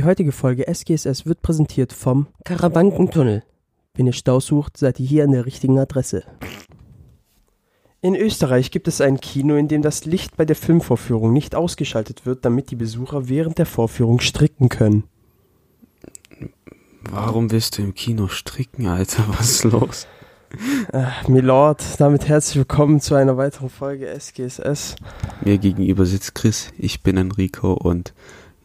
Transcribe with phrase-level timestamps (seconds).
[0.00, 3.42] Die heutige Folge SGSS wird präsentiert vom Karawankentunnel.
[3.92, 6.22] Wenn ihr Stau sucht, seid ihr hier an der richtigen Adresse.
[8.00, 12.24] In Österreich gibt es ein Kino, in dem das Licht bei der Filmvorführung nicht ausgeschaltet
[12.24, 15.04] wird, damit die Besucher während der Vorführung stricken können.
[17.02, 19.22] Warum willst du im Kino stricken, Alter?
[19.28, 20.06] Was ist los?
[20.94, 24.96] Äh, Milord, damit herzlich willkommen zu einer weiteren Folge SGSS.
[25.42, 28.14] Mir gegenüber sitzt Chris, ich bin Enrico und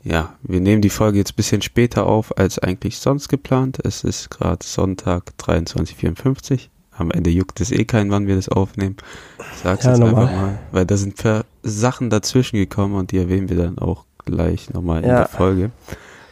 [0.06, 3.80] ja, wir nehmen die Folge jetzt ein bisschen später auf als eigentlich sonst geplant.
[3.84, 8.96] Es ist gerade Sonntag 23.54 Am Ende juckt es eh keinen, wann wir das aufnehmen.
[9.40, 10.28] Ich sag's Ja, jetzt normal.
[10.28, 14.06] einfach mal, weil da sind paar Sachen dazwischen gekommen und die erwähnen wir dann auch
[14.24, 15.18] gleich nochmal in Ja.
[15.20, 15.72] der Folge.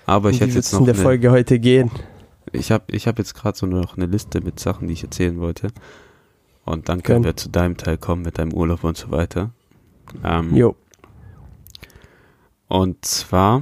[0.05, 1.90] Aber ich hätte jetzt in noch der eine, Folge heute gehen.
[2.52, 5.40] ich habe ich hab jetzt gerade so noch eine Liste mit Sachen, die ich erzählen
[5.40, 5.70] wollte.
[6.66, 7.32] Und dann können Gönn.
[7.32, 9.49] wir zu deinem Teil kommen mit deinem Urlaub und so weiter.
[10.24, 10.76] Ähm, Jo.
[12.73, 13.62] Und zwar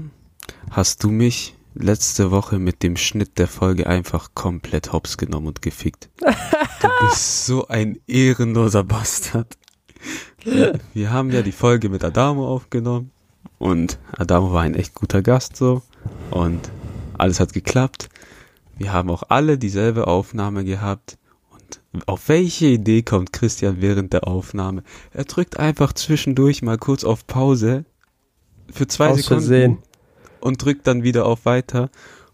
[0.69, 5.61] hast du mich letzte Woche mit dem Schnitt der Folge einfach komplett hops genommen und
[5.61, 6.09] gefickt.
[6.17, 9.57] Du bist so ein ehrenloser Bastard.
[10.93, 13.11] Wir haben ja die Folge mit Adamo aufgenommen
[13.59, 15.81] und Adamo war ein echt guter Gast so
[16.29, 16.71] und
[17.17, 18.07] alles hat geklappt.
[18.77, 21.17] Wir haben auch alle dieselbe Aufnahme gehabt
[21.49, 24.83] und auf welche Idee kommt Christian während der Aufnahme?
[25.11, 27.83] Er drückt einfach zwischendurch mal kurz auf Pause
[28.71, 29.77] für zwei Aus Sekunden Versehen.
[30.39, 31.89] und drückt dann wieder auf Weiter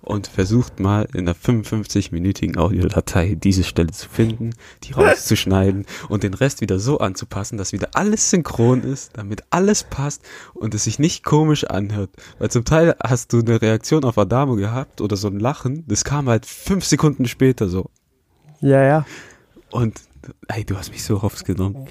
[0.07, 4.51] und versucht mal in einer 55-minütigen Audiodatei diese Stelle zu finden,
[4.83, 9.83] die rauszuschneiden und den Rest wieder so anzupassen, dass wieder alles synchron ist, damit alles
[9.83, 10.21] passt
[10.53, 12.11] und es sich nicht komisch anhört.
[12.39, 16.05] Weil zum Teil hast du eine Reaktion auf Adamo gehabt oder so ein Lachen, das
[16.05, 17.89] kam halt fünf Sekunden später so.
[18.61, 19.05] Ja, ja.
[19.71, 19.99] Und
[20.47, 21.87] ey, du hast mich so hops genommen.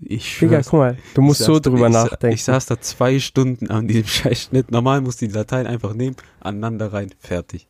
[0.00, 2.34] Ich Digga, guck mal, du musst so saß da- drüber sa- nachdenken.
[2.34, 4.70] Ich saß da zwei Stunden an diesem Scheißschnitt.
[4.70, 7.66] Normal musst du die Dateien einfach nehmen, aneinander rein, fertig.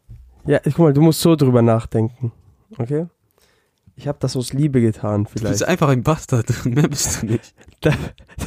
[0.47, 2.33] Ja, guck mal, du musst so drüber nachdenken.
[2.77, 3.07] Okay?
[3.97, 5.63] Ich habe das aus Liebe getan, Du bist vielleicht.
[5.65, 6.47] einfach ein Bastard.
[6.67, 7.55] Mehr bist du nicht.
[7.81, 7.93] Da,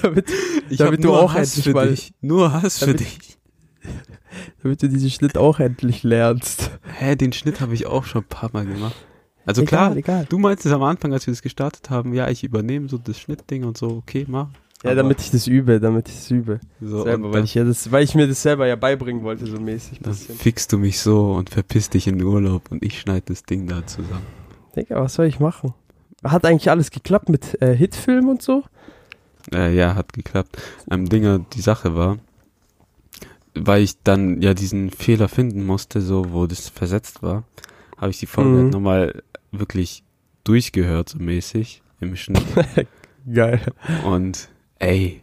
[0.02, 0.30] damit,
[0.70, 2.14] Ich Damit hab du nur auch Hass endlich für mal- dich.
[2.22, 3.38] Nur Hass für damit- dich.
[4.62, 6.72] damit du diesen Schnitt auch endlich lernst.
[7.00, 8.96] Hä, den Schnitt habe ich auch schon ein paar Mal gemacht.
[9.46, 10.26] Also egal, klar, egal.
[10.30, 13.20] du meinst es am Anfang, als wir das gestartet haben, ja, ich übernehme so das
[13.20, 14.48] Schnittding und so, okay, mach.
[14.84, 16.60] Ja, Aber damit ich das übe, damit ich das übe.
[16.82, 19.60] so, selber, weil ich ja das, weil ich mir das selber ja beibringen wollte, so
[19.60, 20.00] mäßig.
[20.02, 20.36] dann Bisschen.
[20.36, 23.68] fickst du mich so und verpiss dich in den Urlaub und ich schneide das Ding
[23.68, 24.26] da zusammen.
[24.76, 25.74] Digga, was soll ich machen?
[26.24, 28.64] Hat eigentlich alles geklappt mit äh, Hitfilm und so?
[29.54, 30.58] Äh, ja, hat geklappt.
[30.90, 32.18] Ähm, Dinger, die Sache war,
[33.54, 37.44] weil ich dann ja diesen Fehler finden musste, so wo das versetzt war,
[37.98, 38.58] habe ich die Folge Mhm.
[38.64, 40.04] halt nochmal wirklich
[40.44, 42.44] durchgehört, so mäßig im Schnitt.
[43.32, 43.62] Geil.
[44.04, 45.22] Und ey,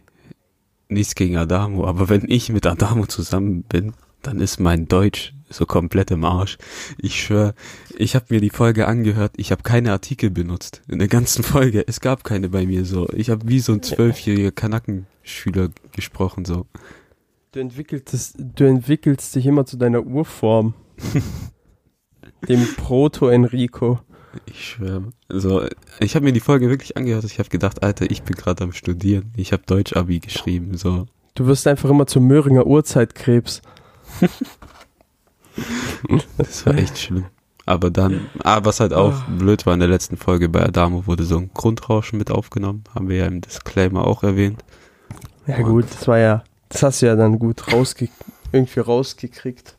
[0.87, 5.65] nichts gegen Adamo, aber wenn ich mit Adamo zusammen bin, dann ist mein Deutsch so
[5.65, 6.57] komplett im Arsch.
[6.97, 7.53] Ich schwör,
[7.97, 11.83] ich habe mir die Folge angehört, ich habe keine Artikel benutzt in der ganzen Folge.
[11.87, 13.07] Es gab keine bei mir so.
[13.13, 16.65] Ich habe wie so ein zwölfjähriger Kanackenschüler gesprochen so.
[17.51, 20.75] Du entwickelst, du entwickelst dich immer zu deiner Urform.
[22.47, 23.99] Dem Proto-Enrico.
[24.45, 25.03] Ich schwör.
[25.29, 25.63] So,
[25.99, 27.23] ich habe mir die Folge wirklich angehört.
[27.25, 29.31] Ich habe gedacht, Alter, ich bin gerade am studieren.
[29.35, 30.75] Ich habe Deutsch-Abi geschrieben.
[30.77, 31.05] So,
[31.35, 33.61] Du wirst einfach immer zum Möhringer Urzeitkrebs.
[36.37, 37.25] Das war echt schlimm.
[37.65, 41.23] Aber dann, ah, was halt auch blöd war in der letzten Folge bei Adamo wurde
[41.23, 42.83] so ein Grundrauschen mit aufgenommen.
[42.95, 44.63] Haben wir ja im Disclaimer auch erwähnt.
[45.45, 48.09] Ja Und- gut, das war ja, das hast du ja dann gut rausge
[48.51, 49.77] irgendwie rausgekriegt,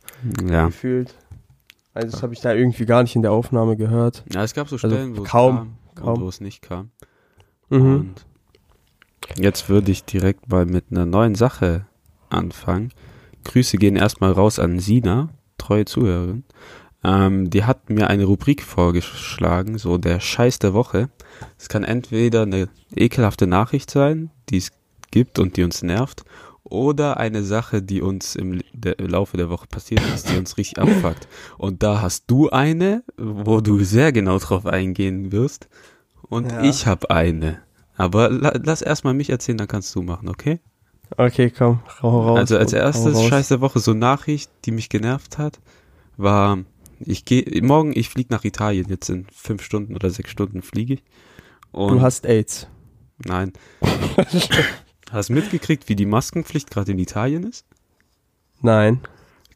[0.48, 0.66] Ja.
[0.66, 1.14] gefühlt.
[1.92, 4.24] Also das habe ich da irgendwie gar nicht in der Aufnahme gehört.
[4.32, 6.20] Ja, es gab so Also Stellen, wo kaum, es kam kaum.
[6.20, 6.90] wo es nicht kam.
[7.68, 7.80] Mhm.
[7.94, 8.26] Und
[9.36, 11.86] jetzt würde ich direkt mal mit einer neuen Sache
[12.28, 12.92] anfangen.
[13.44, 16.44] Grüße gehen erstmal raus an Sina, treue Zuhörerin.
[17.02, 21.08] Ähm, die hat mir eine Rubrik vorgeschlagen, so der Scheiß der Woche.
[21.58, 24.70] Es kann entweder eine ekelhafte Nachricht sein, die es
[25.10, 26.24] gibt und die uns nervt,
[26.70, 30.56] oder eine Sache, die uns im der, im Laufe der Woche passiert ist, die uns
[30.56, 31.28] richtig abfuckt.
[31.58, 35.68] Und da hast du eine, wo du sehr genau drauf eingehen wirst,
[36.22, 36.62] und Ja.
[36.62, 37.58] ich habe eine.
[37.96, 40.60] Aber la lass erstmal mich erzählen, dann kannst du machen, okay?
[41.16, 42.38] Okay, komm, hau raus.
[42.38, 43.26] also als erstes raus.
[43.26, 45.58] Scheiß der Woche so Nachricht, die mich genervt hat,
[46.16, 46.58] war
[47.00, 50.94] ich gehe morgen, ich fliege nach Italien jetzt in fünf Stunden oder sechs Stunden fliege
[50.94, 51.02] ich.
[51.72, 52.68] Und Du hast AIDS.
[53.26, 53.52] nein,
[55.10, 57.66] hast mitgekriegt, wie die Maskenpflicht gerade in Italien ist?
[58.60, 59.00] Nein.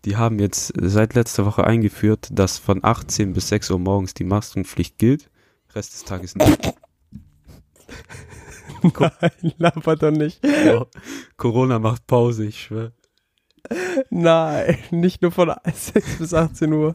[0.04, 4.24] Die haben jetzt seit letzter Woche eingeführt, dass von 18 bis 6 Uhr morgens die
[4.24, 5.30] Maskenpflicht gilt.
[5.74, 6.74] Rest des Tages nicht.
[9.00, 10.44] Nein, laber doch nicht.
[10.44, 10.84] Ja.
[11.38, 12.92] Corona macht Pause, ich schwör.
[14.10, 16.94] Nein, nicht nur von 6 bis 18 Uhr.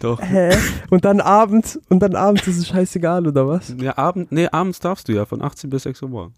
[0.00, 0.20] Doch.
[0.20, 0.54] Hä?
[0.90, 3.74] Und dann abends, und dann abends ist es scheißegal, oder was?
[3.78, 6.36] Ja, Abend, nee, abends darfst du ja von 18 bis 6 Uhr morgens.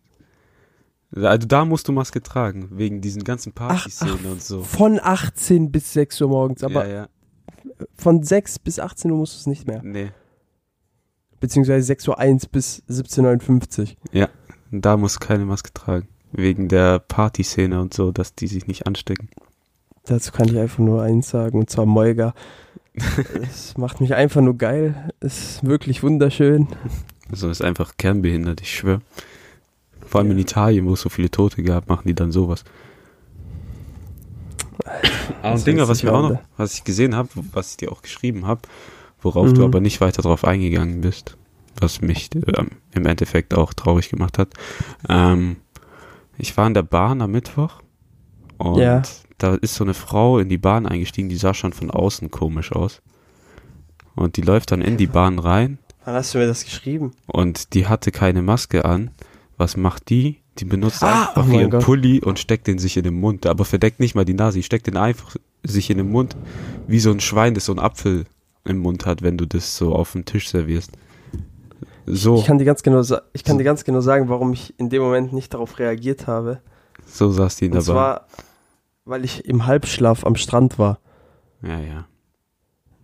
[1.14, 4.62] Also da musst du Maske tragen, wegen diesen ganzen Partyszenen und so.
[4.62, 7.08] Von 18 bis 6 Uhr morgens, aber ja, ja.
[7.96, 9.81] von 6 bis 18 Uhr musst du es nicht mehr.
[9.82, 10.10] Nee.
[11.40, 14.28] Beziehungsweise 6 Uhr 1 bis 17.59 Uhr.
[14.70, 16.08] Da musst du keine Maske tragen.
[16.32, 19.31] Wegen der Partyszene und so, dass die sich nicht anstecken.
[20.05, 22.34] Dazu kann ich einfach nur eins sagen, und zwar Molga.
[23.43, 25.10] es macht mich einfach nur geil.
[25.20, 26.69] Es ist wirklich wunderschön.
[27.31, 29.00] Also ist einfach kernbehindert, ich schwöre.
[30.08, 32.64] Vor allem in Italien, wo es so viele Tote gab, machen die dann sowas.
[35.43, 37.93] Das und Dinger, was ich ich auch noch, was ich gesehen habe, was ich dir
[37.93, 38.62] auch geschrieben habe,
[39.20, 39.55] worauf Mhm.
[39.55, 41.37] du aber nicht weiter drauf eingegangen bist,
[41.81, 44.49] was mich ähm, im Endeffekt auch traurig gemacht hat.
[45.08, 45.56] Ähm,
[46.38, 47.82] ich war in der Bahn am Mittwoch
[48.56, 49.02] und Ja.
[49.38, 52.72] da ist so eine Frau in die Bahn eingestiegen, die sah schon von außen komisch
[52.72, 53.02] aus.
[54.14, 57.12] Und die läuft dann in die Bahn rein Wann hast du mir das geschrieben?
[57.26, 59.10] und die hatte keine Maske an.
[59.58, 60.38] Was macht die?
[60.58, 61.84] Die benutzt Ah, einfach oh ihren Gott.
[61.84, 64.62] Pulli und steckt den sich in den Mund, aber verdeckt nicht mal die Nase, die
[64.62, 66.37] steckt den einfach sich in den Mund,
[66.87, 68.25] wie so ein Schwein, das so einen Apfel
[68.64, 70.93] im Mund hat, wenn du das so auf dem Tisch servierst.
[72.06, 73.02] So, Ich kann dir ganz genau,
[73.32, 76.60] ich kann dir ganz genau sagen, warum ich in dem Moment nicht darauf reagiert habe.
[77.06, 78.26] so saß die in der Und zwar,
[79.05, 80.99] weil ich im Halbschlaf am Strand war.
[81.62, 82.06] Ja, ja.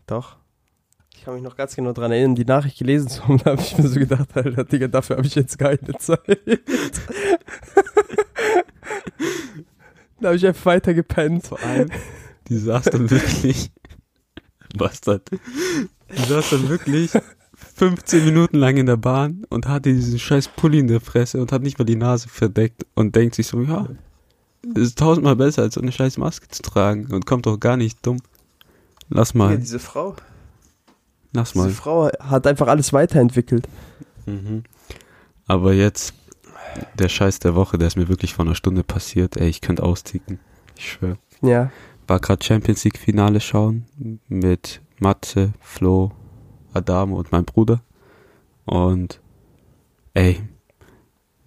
[0.06, 0.36] Doch.
[1.24, 3.62] Ich kann mich noch ganz genau dran erinnern, die Nachricht gelesen zu haben, da habe
[3.62, 6.20] ich mir so gedacht, Alter, Digga, dafür habe ich jetzt keine Zeit.
[10.20, 11.46] da habe ich einfach weiter gepennt.
[11.46, 11.88] Vor allem,
[12.48, 13.72] die saß dann wirklich,
[14.76, 17.12] Bastard, die saß dann wirklich
[17.76, 21.52] 15 Minuten lang in der Bahn und hatte diesen scheiß Pulli in der Fresse und
[21.52, 23.88] hat nicht mal die Nase verdeckt und denkt sich so, ja,
[24.62, 27.78] das ist tausendmal besser, als so eine scheiß Maske zu tragen und kommt doch gar
[27.78, 28.20] nicht dumm.
[29.08, 30.16] Lass mal, diese Frau,
[31.34, 31.70] lass diese mal.
[31.72, 33.68] Frau hat einfach alles weiterentwickelt.
[34.26, 34.64] Mhm.
[35.46, 36.14] Aber jetzt,
[36.98, 39.82] der Scheiß der Woche, der ist mir wirklich vor einer Stunde passiert, ey, ich könnte
[39.82, 40.38] austicken.
[40.76, 41.18] Ich schwöre.
[41.42, 41.70] Ja.
[42.06, 43.84] war gerade Champions League Finale schauen
[44.28, 46.12] mit Matze, Flo,
[46.72, 47.82] Adamo und meinem Bruder.
[48.64, 49.20] Und
[50.14, 50.40] ey,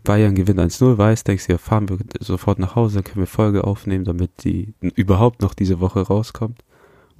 [0.03, 3.27] Bayern gewinnt 1-0, weiß, denkst du, ja, fahren wir sofort nach Hause, dann können wir
[3.27, 6.59] Folge aufnehmen, damit die überhaupt noch diese Woche rauskommt.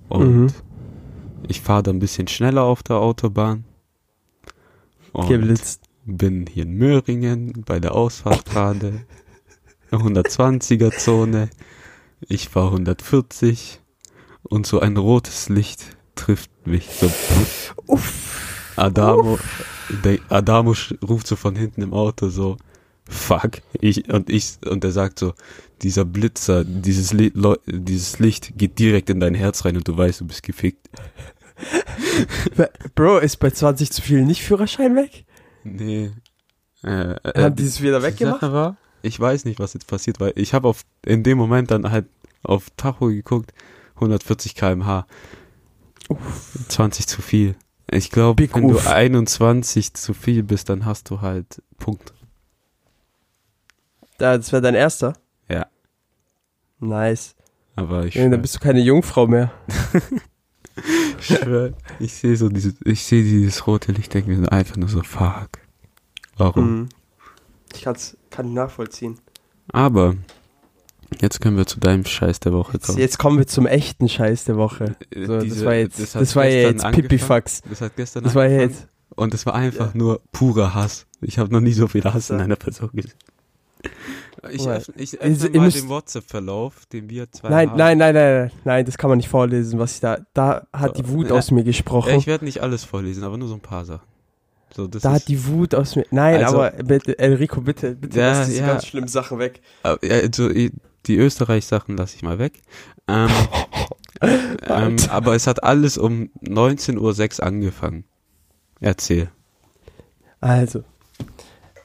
[0.07, 0.47] Und Mhm.
[1.47, 3.65] Ich fahre da ein bisschen schneller auf der Autobahn.
[5.13, 5.83] Und Geblitzt.
[6.05, 9.05] bin hier in Möhringen bei der Ausfahrt gerade.
[9.91, 11.49] 120er Zone.
[12.21, 13.79] Ich war 140
[14.43, 17.11] und so ein rotes Licht trifft mich so.
[17.85, 18.73] Uff.
[18.75, 19.39] Adamo,
[20.03, 20.75] der Adamo
[21.07, 22.57] ruft so von hinten im Auto so,
[23.09, 25.33] fuck, ich, und ich, und er sagt so,
[25.81, 29.95] dieser Blitzer, dieses, Li Leu- dieses Licht geht direkt in dein Herz rein und du
[29.97, 30.89] weißt, du bist gefickt.
[32.95, 35.25] Bro, ist bei 20 zu viel nicht Führerschein weg?
[35.63, 36.11] Nee.
[36.83, 38.41] Äh, äh, Haben die es wieder weggemacht?
[38.41, 41.71] Sache war, ich weiß nicht, was jetzt passiert, weil ich habe auf in dem Moment
[41.71, 42.05] dann halt
[42.43, 43.53] auf Tacho geguckt,
[43.95, 45.05] 140 km/h.
[46.69, 47.55] 20 zu viel.
[47.89, 48.83] Ich glaube, wenn Uff.
[48.83, 52.13] du 21 zu viel bist, dann hast du halt Punkt.
[54.17, 55.13] Da, das wäre dein erster?
[55.49, 55.67] Ja.
[56.79, 57.35] Nice.
[57.75, 59.51] Aber ich Ja, dann bist du keine Jungfrau mehr.
[61.19, 64.89] ich, schwör, ich sehe so dieses, ich sehe dieses rote Licht, denke mir einfach nur
[64.89, 65.49] so, fuck.
[66.37, 66.71] Warum?
[66.81, 66.89] Mhm.
[67.73, 69.19] Ich kann's, kann nachvollziehen.
[69.71, 70.15] Aber
[71.21, 72.97] jetzt können wir zu deinem Scheiß der Woche Jetzt, kommen.
[72.99, 74.95] jetzt kommen wir zum echten Scheiß der Woche.
[75.13, 76.89] So, diese- das war jetzt, das das war ja jetzt.
[76.91, 77.61] Pipifax.
[77.69, 78.87] Das hat gestern Das war jetzt.
[79.15, 79.97] Und es war einfach Ja.
[79.97, 81.05] nur purer Hass.
[81.21, 83.13] Ich habe noch nie so viel Hass in einer Person gesehen.
[84.51, 87.77] Ich, öffne, ich öffne ihr mal müsst- den WhatsApp-Verlauf, den wir zwei Nein, haben.
[87.77, 90.19] nein, nein, nein, nein, nein, das kann man nicht vorlesen, was ich da.
[90.33, 91.35] Da hat die Wut Ja.
[91.35, 92.13] aus mir gesprochen.
[92.15, 94.05] ich werde nicht alles vorlesen, aber nur so ein paar Sachen.
[94.75, 96.05] So, Da hat die Wut aus mir.
[96.11, 98.67] Nein, Also- aber bitte, Enrico, bitte, bitte Ja, lass diese ja.
[98.67, 99.61] ganz schlimmen Sachen weg.
[99.83, 102.61] Ja, also, die Österreich-Sachen lasse ich mal weg.
[103.07, 103.29] Ähm,
[104.21, 108.03] ähm, aber es hat alles um 19.06 Uhr angefangen.
[108.79, 109.29] Erzähl.
[110.39, 110.83] Also,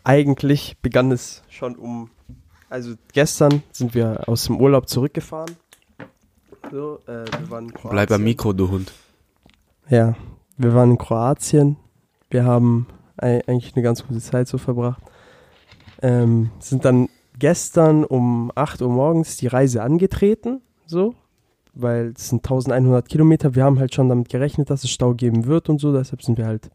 [0.05, 2.11] eigentlich begann es schon um.
[2.69, 5.57] Also, gestern sind wir aus dem Urlaub zurückgefahren.
[6.71, 8.25] So, äh, wir waren in Bleib am.
[8.25, 8.93] Mikro, du Hund.
[9.89, 10.15] Ja,
[10.57, 11.77] wir waren in Kroatien.
[12.31, 12.87] Wir haben
[13.19, 15.03] ei- eigentlich eine ganz gute Zeit so verbracht.
[16.01, 21.15] Ähm, sind dann gestern um 8 Uhr morgens die Reise angetreten, so,
[21.75, 23.55] weil es sind 1100 Kilometer.
[23.55, 25.93] Wir haben halt schon damit gerechnet, dass es Stau geben wird und so.
[25.93, 26.71] Deshalb sind wir halt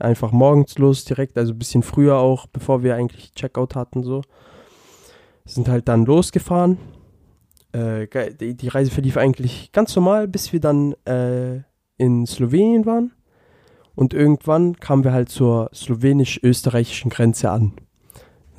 [0.00, 4.22] einfach morgens los direkt, also ein bisschen früher auch, bevor wir eigentlich Checkout hatten, so.
[5.44, 6.78] Sind halt dann losgefahren.
[7.72, 11.62] äh, die, die Reise verlief eigentlich ganz normal, bis wir dann äh,
[11.98, 13.12] in Slowenien waren.
[13.94, 17.72] Und irgendwann kamen wir halt zur slowenisch-österreichischen Grenze an.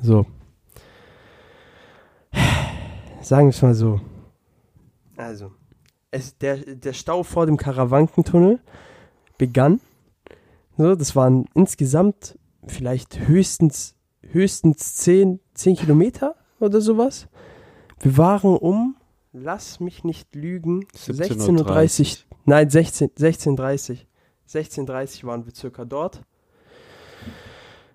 [0.00, 0.26] So.
[3.20, 4.00] Sagen wir es mal so.
[5.16, 5.52] Also,
[6.10, 8.60] es, der, der Stau vor dem Karawankentunnel
[9.36, 9.80] begann.
[10.78, 17.26] So, das waren insgesamt vielleicht höchstens, höchstens 10, 10 Kilometer oder sowas.
[17.98, 18.96] Wir waren um,
[19.32, 22.36] lass mich nicht lügen, 16.30 Uhr.
[22.44, 24.06] Nein, 16, 16.30
[24.48, 26.22] 16.30 waren wir circa dort.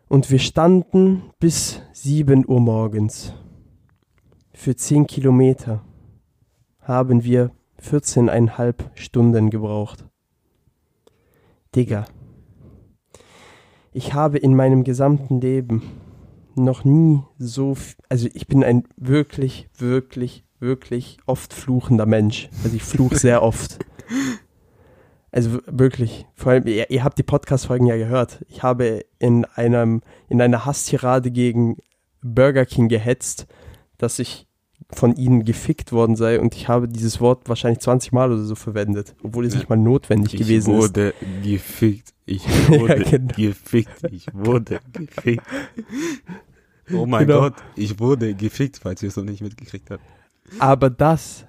[0.09, 3.33] Und wir standen bis 7 Uhr morgens.
[4.53, 5.85] Für 10 Kilometer
[6.81, 10.05] haben wir 14,5 Stunden gebraucht.
[11.73, 12.05] Digga.
[13.93, 15.83] Ich habe in meinem gesamten Leben
[16.55, 17.77] noch nie so,
[18.09, 22.49] also ich bin ein wirklich, wirklich, wirklich oft fluchender Mensch.
[22.63, 23.79] Also ich fluche sehr oft.
[25.31, 28.45] Also wirklich, vor allem, ihr, ihr habt die Podcast-Folgen ja gehört.
[28.49, 31.77] Ich habe in einem, in einer Hasstirade gegen
[32.21, 33.47] Burger King gehetzt,
[33.97, 34.47] dass ich
[34.93, 38.55] von ihnen gefickt worden sei und ich habe dieses Wort wahrscheinlich 20 Mal oder so
[38.55, 39.59] verwendet, obwohl es Ja.
[39.59, 40.81] nicht mal notwendig Ich gewesen ist.
[40.81, 42.09] wurde gefickt.
[42.25, 43.33] Ich wurde genau.
[43.35, 44.03] gefickt.
[44.11, 45.43] Ich wurde gefickt.
[46.93, 47.39] Oh mein Genau.
[47.41, 50.03] Gott, ich wurde gefickt, falls ihr es noch nicht mitgekriegt habt.
[50.59, 51.45] Aber das,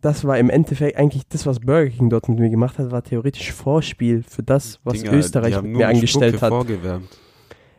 [0.00, 3.04] das war im Endeffekt eigentlich das, was Burger King dort mit mir gemacht hat, war
[3.04, 6.50] theoretisch Vorspiel für das, was Dinger, Österreich mit mir angestellt Spucke hat.
[6.50, 7.08] Vorgewärmt.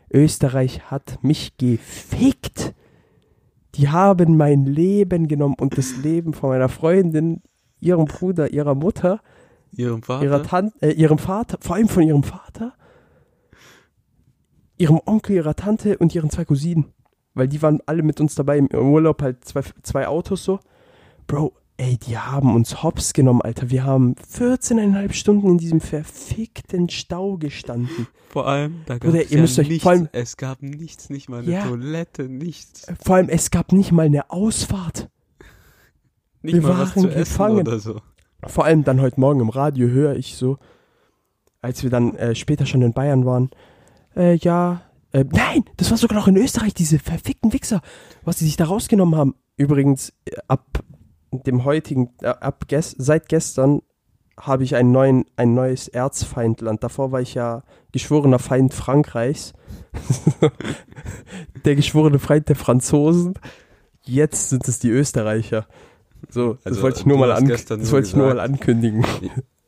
[0.10, 2.74] Österreich hat mich gefickt.
[3.77, 7.41] Die haben mein Leben genommen und das Leben von meiner Freundin,
[7.79, 9.22] ihrem Bruder, ihrer Mutter,
[9.72, 10.24] Ihrem Vater.
[10.24, 12.74] ihrer Tante, äh, ihrem Vater, vor allem von ihrem Vater,
[14.77, 16.86] ihrem Onkel, ihrer Tante und ihren zwei Cousinen.
[17.34, 20.60] Weil die waren alle mit uns dabei im Urlaub, halt zwei, zwei Autos so.
[21.27, 23.69] Bro, ey, die haben uns hops genommen, Alter.
[23.69, 28.07] Wir haben 14,5 Stunden in diesem verfickten Stau gestanden.
[28.29, 29.84] Vor allem, da gab Bruder, es ihr ja müsst euch- nichts.
[29.84, 31.67] vor allem- es gab nichts, nicht mal eine Ja.
[31.67, 32.86] Toilette, nichts.
[33.03, 35.10] Vor allem, es gab nicht mal eine Ausfahrt.
[36.41, 37.60] Nicht Wir mal waren gefangen.
[37.60, 38.01] oder so.
[38.46, 40.57] Vor allem dann heute Morgen im Radio höre ich so,
[41.62, 43.50] als wir dann äh, später schon in Bayern waren,
[44.15, 44.81] äh, ja,
[45.12, 47.81] äh, nein, das war sogar noch in Österreich, diese verfickten Wichser,
[48.24, 49.36] was sie sich da rausgenommen haben.
[49.57, 50.84] Übrigens, äh, ab
[51.31, 53.81] dem heutigen, äh, ab ges seit gestern
[54.39, 56.84] habe ich einen neuen, ein neues Erzfeindland.
[56.84, 59.53] Davor war ich ja geschworener Feind Frankreichs.
[61.65, 63.34] der geschworene Feind der Franzosen.
[64.03, 65.65] Jetzt sind es die Österreicher.
[66.29, 69.05] So, das Also, wollte ich nur mal, an das wollte ich nur mal ankündigen.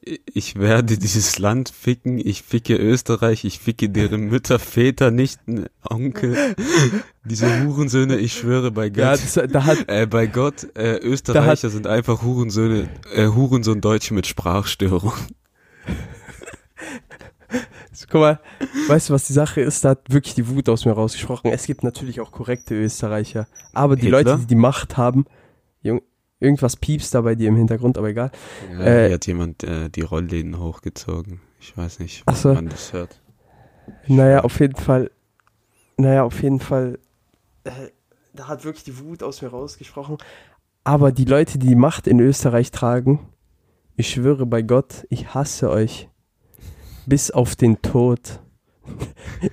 [0.01, 6.55] Ich werde dieses Land ficken, ich ficke Österreich, ich ficke deren Mütter, Väter, Nichten, Onkel,
[7.25, 9.21] diese Hurensöhne, ich schwöre bei Ja, Gott.
[9.23, 14.25] das, da hat, Äh, bei Gott, äh, Österreicher sind einfach Hurensöhne, äh, Hurensohn Deutsche mit
[14.25, 15.13] Sprachstörung.
[18.09, 18.39] guck mal,
[18.87, 19.85] weißt du, was die Sache ist?
[19.85, 21.51] Da hat wirklich die Wut aus mir rausgesprochen.
[21.51, 23.47] Es gibt natürlich auch korrekte Österreicher.
[23.73, 24.23] Aber die Hitler?
[24.23, 25.25] Leute, die die Macht haben,
[25.81, 26.01] Jung,
[26.39, 28.31] irgendwas piepst da bei dir im Hintergrund, aber egal.
[28.71, 31.41] Ja, Äh, hier hat jemand äh, die Rollläden hochgezogen.
[31.59, 32.53] Ich weiß nicht, ob so.
[32.53, 33.21] man das hört.
[34.07, 35.11] Naja, auf jeden Fall,
[35.97, 36.99] naja, auf jeden Fall,
[37.63, 37.71] äh,
[38.33, 40.17] da hat wirklich die Wut aus mir rausgesprochen.
[40.83, 43.27] Aber die Leute, die die Macht in Österreich tragen,
[43.95, 46.07] ich schwöre bei Gott, ich hasse euch.
[47.05, 48.39] Bis auf den Tod.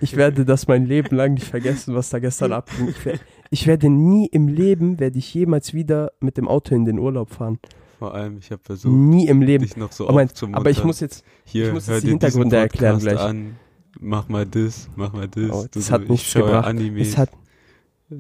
[0.01, 2.95] Ich werde das mein Leben lang nicht vergessen, was da gestern abging.
[3.51, 6.85] Ich, wer- ich werde nie im Leben, werde ich jemals wieder mit dem Auto in
[6.85, 7.59] den Urlaub fahren.
[7.99, 9.65] Vor allem, ich habe versucht, Nie im Leben.
[9.65, 10.55] dich noch so aufzumuntern.
[10.61, 13.19] aber ich muss jetzt, Hier, ich muss jetzt die Hintergründe erklären gleich.
[13.19, 13.57] An.
[13.99, 15.51] Mach mal das, mach mal das.
[15.51, 16.67] Oh, das hat ich nichts gebracht.
[16.67, 17.01] Anime.
[17.01, 17.31] es hat,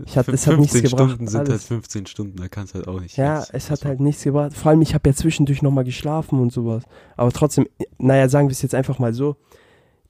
[0.06, 1.64] ich Fün- es hat nichts 15 gebracht, Stunden sind halt alles.
[1.66, 3.16] 15 Stunden, da kannst halt auch nicht.
[3.18, 4.54] Ja, jetzt- es hat halt nichts gebracht.
[4.54, 6.83] Vor allem, ich habe ja zwischendurch nochmal geschlafen und sowas.
[7.16, 7.66] Aber trotzdem,
[7.99, 9.37] naja, sagen wir es jetzt einfach mal so.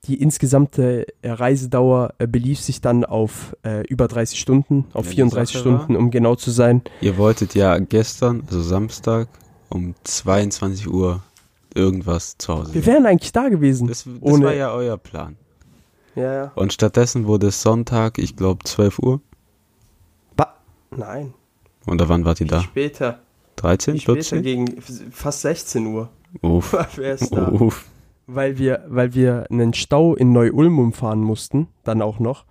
[0.05, 5.09] Die insgesamte äh, Reisedauer äh, belief sich dann auf äh, über 30 Stunden, auf Ja,
[5.11, 6.81] die 34 Sache Stunden, um genau zu sein.
[7.01, 9.27] Ihr wolltet ja gestern, also Samstag,
[9.69, 11.23] um 22 Uhr
[11.75, 12.73] irgendwas zu Hause.
[12.73, 13.87] Wir wären eigentlich da gewesen.
[13.87, 15.35] das, das ohne- war ja euer Plan.
[16.15, 16.51] ja, ja.
[16.55, 19.19] Und stattdessen wurde es Sonntag, ich glaube 12 Uhr.
[20.35, 20.55] Ba
[20.95, 21.33] Nein,
[21.85, 22.61] Oder wann wart ihr da?
[22.61, 23.19] später.
[23.57, 24.41] 13, Viel später 14?
[24.43, 26.09] gegen f- fast 16 Uhr.
[26.41, 26.75] Uff.
[26.95, 27.47] Wer ist da?
[27.49, 27.85] Uff.
[28.27, 32.45] Weil wir, weil wir einen Stau in Neu-Ulm umfahren mussten, dann auch noch.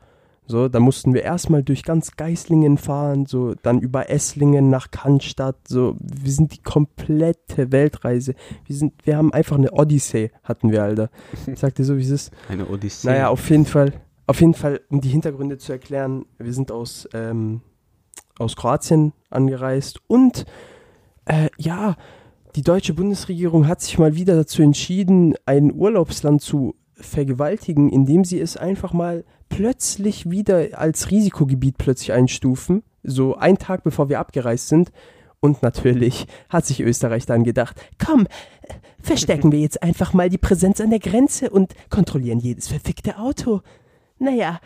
[0.48, 5.56] So, da mussten wir erstmal durch ganz Geislingen fahren, so, dann über Esslingen nach Cannstatt,
[5.66, 8.34] so, wir sind die komplette Weltreise.
[8.64, 11.10] Wir sind, wir haben einfach eine Odyssee, hatten wir, Alter.
[11.46, 12.32] Ich sag dir so, wie es ist.
[12.48, 13.08] Eine Odyssee.
[13.08, 13.92] Naja, auf jeden Fall,
[14.28, 17.60] auf jeden Fall, um die Hintergründe zu erklären, wir sind aus, ähm,
[18.38, 20.46] aus Kroatien angereist und
[21.26, 21.96] Äh, ja,
[22.56, 28.40] die deutsche Bundesregierung hat sich mal wieder dazu entschieden, ein Urlaubsland zu vergewaltigen, indem sie
[28.40, 34.68] es einfach mal plötzlich wieder als Risikogebiet plötzlich einstufen, so einen Tag bevor wir abgereist
[34.68, 34.90] sind.
[35.40, 38.26] Und natürlich hat sich Österreich dann gedacht, komm,
[39.02, 43.60] verstecken wir jetzt einfach mal die Präsenz an der Grenze und kontrollieren jedes verfickte Auto.
[44.18, 44.60] Naja,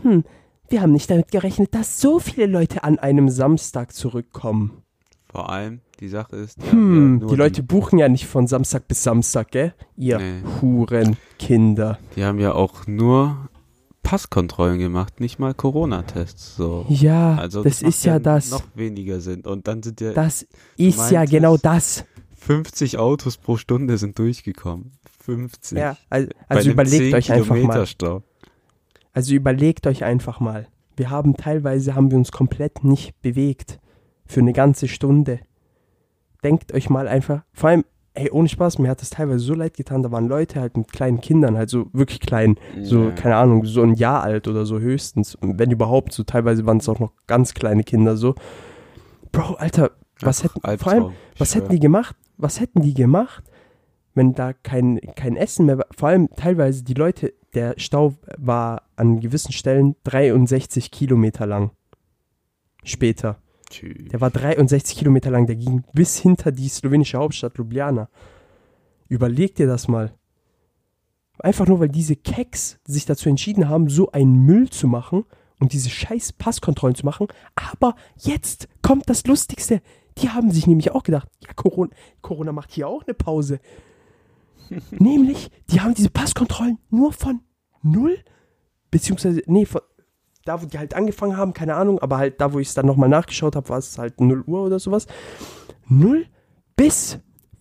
[0.00, 0.22] hm,
[0.68, 4.84] wir haben nicht damit gerechnet, dass so viele Leute an einem Samstag zurückkommen.
[5.32, 8.86] Vor allem, die Sache ist, die, Hm, ja die Leute buchen ja nicht von Samstag
[8.86, 9.74] bis Samstag, gell?
[9.96, 10.42] Ihr Nee.
[10.60, 11.98] Hurenkinder.
[12.16, 13.48] die haben ja auch nur
[14.02, 16.56] Passkontrollen gemacht, nicht mal Corona-Tests.
[16.56, 16.84] So.
[16.88, 18.50] Ja, Also das, ist ja das.
[18.50, 19.42] noch weniger Sinn.
[19.42, 20.46] Und dann sind ja Das
[20.76, 22.04] ist ja genau das.
[22.36, 24.92] 50 Autos pro Stunde sind durchgekommen.
[25.24, 25.78] 50.
[25.78, 27.86] Ja, also, also überlegt 10 euch einfach mal.
[29.14, 30.66] Also überlegt euch einfach mal.
[30.96, 33.78] Wir haben teilweise haben wir uns komplett nicht bewegt
[34.32, 35.40] für eine ganze Stunde.
[36.42, 37.84] Denkt euch mal einfach, vor allem,
[38.14, 40.92] ey, ohne Spaß, mir hat das teilweise so leid getan, da waren Leute halt mit
[40.92, 43.10] kleinen Kindern, halt so wirklich klein, so, Ja.
[43.12, 46.88] keine Ahnung, so ein Jahr alt oder so höchstens, wenn überhaupt, so teilweise waren es
[46.88, 48.34] auch noch ganz kleine Kinder so.
[49.30, 52.16] Bro, Alter, was hätten, vor allem, was hätten die gemacht?
[52.36, 53.44] Was hätten die gemacht,
[54.14, 55.86] wenn da kein, kein Essen mehr war?
[55.96, 61.70] Vor allem teilweise die Leute, der Stau war an gewissen Stellen 63 Kilometer lang.
[62.84, 63.38] Später.
[63.72, 64.08] Tschüss.
[64.10, 68.08] Der war 63 Kilometer lang, der ging bis hinter die slowenische Hauptstadt Ljubljana.
[69.08, 70.14] Überleg dir das mal.
[71.38, 75.24] Einfach nur, weil diese Keks sich dazu entschieden haben, so einen Müll zu machen
[75.58, 77.26] und diese scheiß Passkontrollen zu machen.
[77.54, 79.80] Aber jetzt kommt das Lustigste.
[80.18, 83.58] Die haben sich nämlich auch gedacht, ja, Corona, Corona macht hier auch eine Pause.
[84.90, 87.40] nämlich, die haben diese Passkontrollen nur von
[87.82, 88.18] null,
[88.90, 89.80] beziehungsweise, nee, von,
[90.44, 92.86] da, wo die halt angefangen haben, keine Ahnung, aber halt da, wo ich es dann
[92.86, 95.06] nochmal nachgeschaut habe, war es halt 0 Uhr oder sowas.
[95.88, 96.26] 0
[96.76, 97.18] bis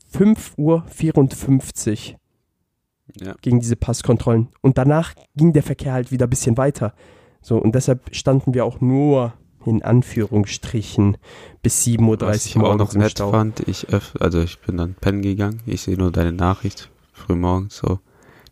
[0.09, 2.17] 5 Uhr 54
[3.19, 3.35] Ja.
[3.41, 4.49] gegen diese Passkontrollen.
[4.61, 6.93] Und danach ging der Verkehr halt wieder ein bisschen weiter.
[7.41, 9.33] So, und deshalb standen wir auch nur
[9.65, 11.17] in Anführungsstrichen
[11.61, 13.31] bis 7.30 Was ich Uhr auch noch nett Stau.
[13.31, 17.77] fand, ich öff, also ich bin dann pennen gegangen, ich sehe nur deine Nachricht frühmorgens
[17.77, 17.99] so.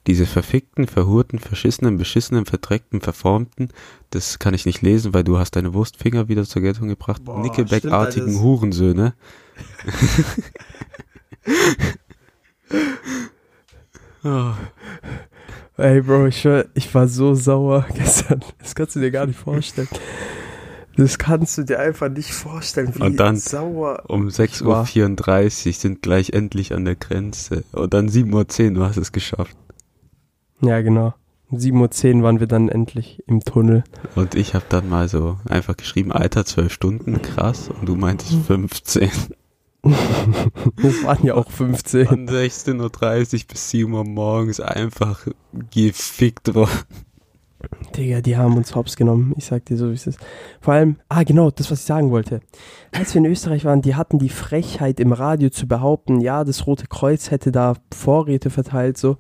[0.10, 3.70] Diese verfickten, verhurten, verschissenen, beschissenen, verdreckten, verformten,
[4.10, 7.22] das kann ich nicht lesen, weil du hast deine Wurstfinger wieder zur Geltung gebracht.
[7.28, 8.42] Nickelback-artigen.
[8.42, 9.14] Hurensöhne.
[14.24, 14.54] oh,
[15.78, 16.44] Ey, Bro, ich,
[16.74, 18.44] ich war so sauer gestern.
[18.58, 19.90] Das kannst du dir gar nicht vorstellen.
[20.98, 24.06] Das kannst du dir einfach nicht vorstellen, wie Und dann sauer.
[24.08, 24.86] um war.
[24.86, 27.64] 6.34 Uhr sind gleich endlich an der Grenze.
[27.74, 29.56] Und dann 7.10 Uhr, du hast es geschafft.
[30.62, 31.14] Ja, genau.
[31.50, 33.84] Um 7.10 Uhr waren wir dann endlich im Tunnel.
[34.16, 37.70] Und ich habe dann mal so einfach geschrieben, Alter, 12 Stunden, krass.
[37.70, 39.10] Und du meintest 15.
[39.82, 42.06] Das waren ja auch 15.
[42.08, 45.26] Von 16.30 Uhr bis 7 Uhr morgens einfach
[45.72, 46.70] gefickt worden.
[47.96, 49.34] Digga, die haben uns hops genommen.
[49.38, 50.20] Ich sag dir so, wie es ist.
[50.62, 52.42] Vor allem, ah, genau, das, was ich sagen wollte.
[52.92, 56.68] Als wir in Österreich waren, die hatten die Frechheit im Radio zu behaupten, ja, das
[56.68, 59.18] Rote Kreuz hätte da Vorräte verteilt, so.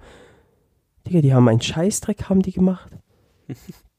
[1.07, 2.91] Digga, die haben einen Scheißdreck, haben die gemacht.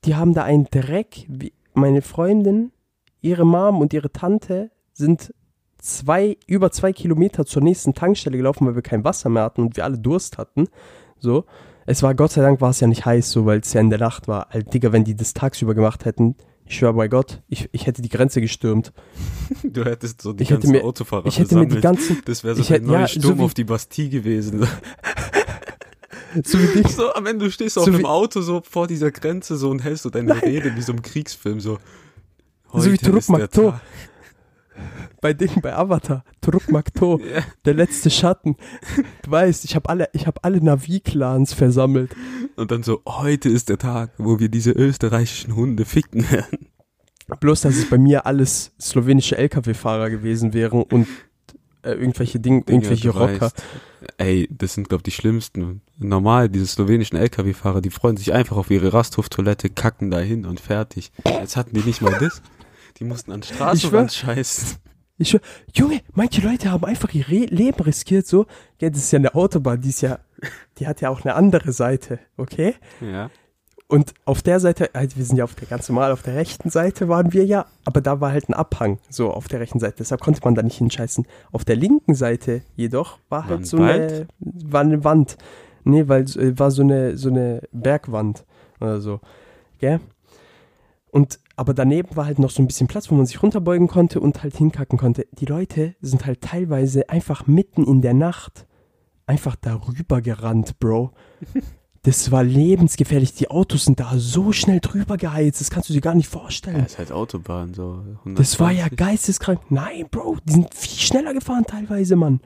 [0.07, 1.29] Die haben da einen Dreck.
[1.75, 2.73] Meine Freundin,
[3.21, 5.35] ihre Mom und ihre Tante sind
[5.77, 9.77] zwei, über zwei Kilometer zur nächsten Tankstelle gelaufen, weil wir kein Wasser mehr hatten und
[9.77, 10.69] wir alle Durst hatten.
[11.19, 11.45] So.
[11.85, 13.91] Es war, Gott sei Dank war es ja nicht heiß, so, weil es ja in
[13.91, 14.47] der Nacht war.
[14.55, 16.35] Alter, Digga, wenn die das tagsüber gemacht hätten,
[16.65, 18.93] ich schwör bei Gott, ich, ich hätte die Grenze gestürmt.
[19.65, 22.43] Du hättest so die Ich hätte ganzen mir- Autofahrer Ich hätte mir die ganzen, das
[22.45, 24.67] wäre so ich hätte- neue ja, Sturm so auf die Bastille gewesen.
[26.45, 29.11] so wie dich, So, wenn du stehst auf So einem wie- Auto so vor dieser
[29.11, 31.79] Grenze so und hältst so deine Rede wie so im Kriegsfilm so.
[32.73, 33.75] So wie Turuk Makto.
[35.21, 37.43] Bei Ding, bei Avatar, Turuk Makto, Ja.
[37.67, 38.57] der letzte Schatten.
[39.23, 42.11] Du weißt, ich habe alle, ich habe alle Navi-Clans versammelt.
[42.57, 46.69] Und dann so, heute ist der Tag, wo wir diese österreichischen Hunde ficken werden.
[47.41, 51.07] Bloß, dass es bei mir alles slowenische LKW-Fahrer gewesen wären und
[51.83, 53.41] äh, irgendwelche Dinge, irgendwelche Rocker.
[53.41, 53.63] weißt,
[54.19, 55.83] ey, das sind, glaub die schlimmsten.
[55.99, 61.13] Normal, diese slowenischen LKW-Fahrer, die freuen sich einfach auf ihre Rasthoftoilette, kacken dahin und fertig.
[61.25, 62.43] Jetzt hatten die nicht mal das.
[62.99, 64.79] Die mussten an Straßenrand scheißen.
[65.21, 65.41] Ich schwör,
[65.75, 68.47] Junge, manche Leute haben einfach ihr Re Leben riskiert, so.
[68.81, 70.19] Ja, das ist ja eine Autobahn, die ist ja,
[70.79, 72.75] die hat ja auch eine andere Seite, okay?
[73.03, 73.31] Ja.
[73.91, 76.71] Und auf der Seite, also wir sind ja auf der ganz normal, auf der rechten
[76.71, 79.97] Seite waren wir ja, aber da war halt ein Abhang, so auf der rechten Seite.
[79.99, 81.27] Deshalb konnte man da nicht hinscheißen.
[81.51, 85.39] Auf der linken Seite jedoch war halt so eine, war eine Wand.
[85.83, 88.45] Nee, weil äh, war so eine, so eine Bergwand
[88.81, 89.19] oder so.
[89.79, 89.99] Gell?
[91.11, 94.21] Und aber daneben war halt noch so ein bisschen Platz, wo man sich runterbeugen konnte
[94.21, 95.27] und halt hinkacken konnte.
[95.33, 98.67] Die Leute sind halt teilweise einfach mitten in der Nacht
[99.27, 101.11] einfach darüber gerannt, Bro.
[102.03, 103.35] Das war lebensgefährlich.
[103.35, 105.61] Die Autos sind da so schnell drüber geheizt.
[105.61, 106.79] Das kannst du dir gar nicht vorstellen.
[106.79, 108.03] Ja, ist halt Autobahn, so.
[108.25, 108.97] Das war ja 120.
[108.97, 109.61] geisteskrank.
[109.71, 112.41] Nein, Bro, die sind viel schneller gefahren teilweise, Mann.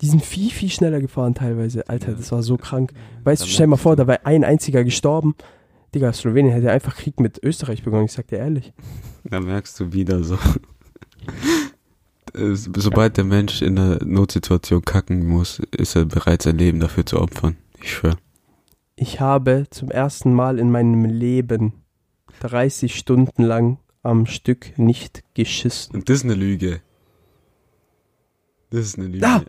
[0.00, 1.86] Die sind viel, viel schneller gefahren teilweise.
[1.90, 2.94] Alter, das war so krank.
[3.24, 5.34] Weißt Da du, stell dir mal vor, da wäre ein einziger gestorben.
[5.94, 8.72] Digga, Slowenien hätte einfach Krieg mit Österreich begonnen, ich sag dir ehrlich.
[9.24, 10.38] Da merkst du wieder so.
[12.32, 17.20] Sobald der Mensch in einer Notsituation kacken muss, ist er bereit, sein Leben dafür zu
[17.20, 17.56] opfern.
[17.82, 18.16] Ich schwör.
[19.02, 21.72] Ich habe zum ersten Mal in meinem Leben
[22.40, 25.94] 30 Stunden lang am Stück nicht geschissen.
[25.94, 26.82] Und das ist eine Lüge.
[28.68, 29.26] Das ist eine Lüge.
[29.26, 29.42] Ah,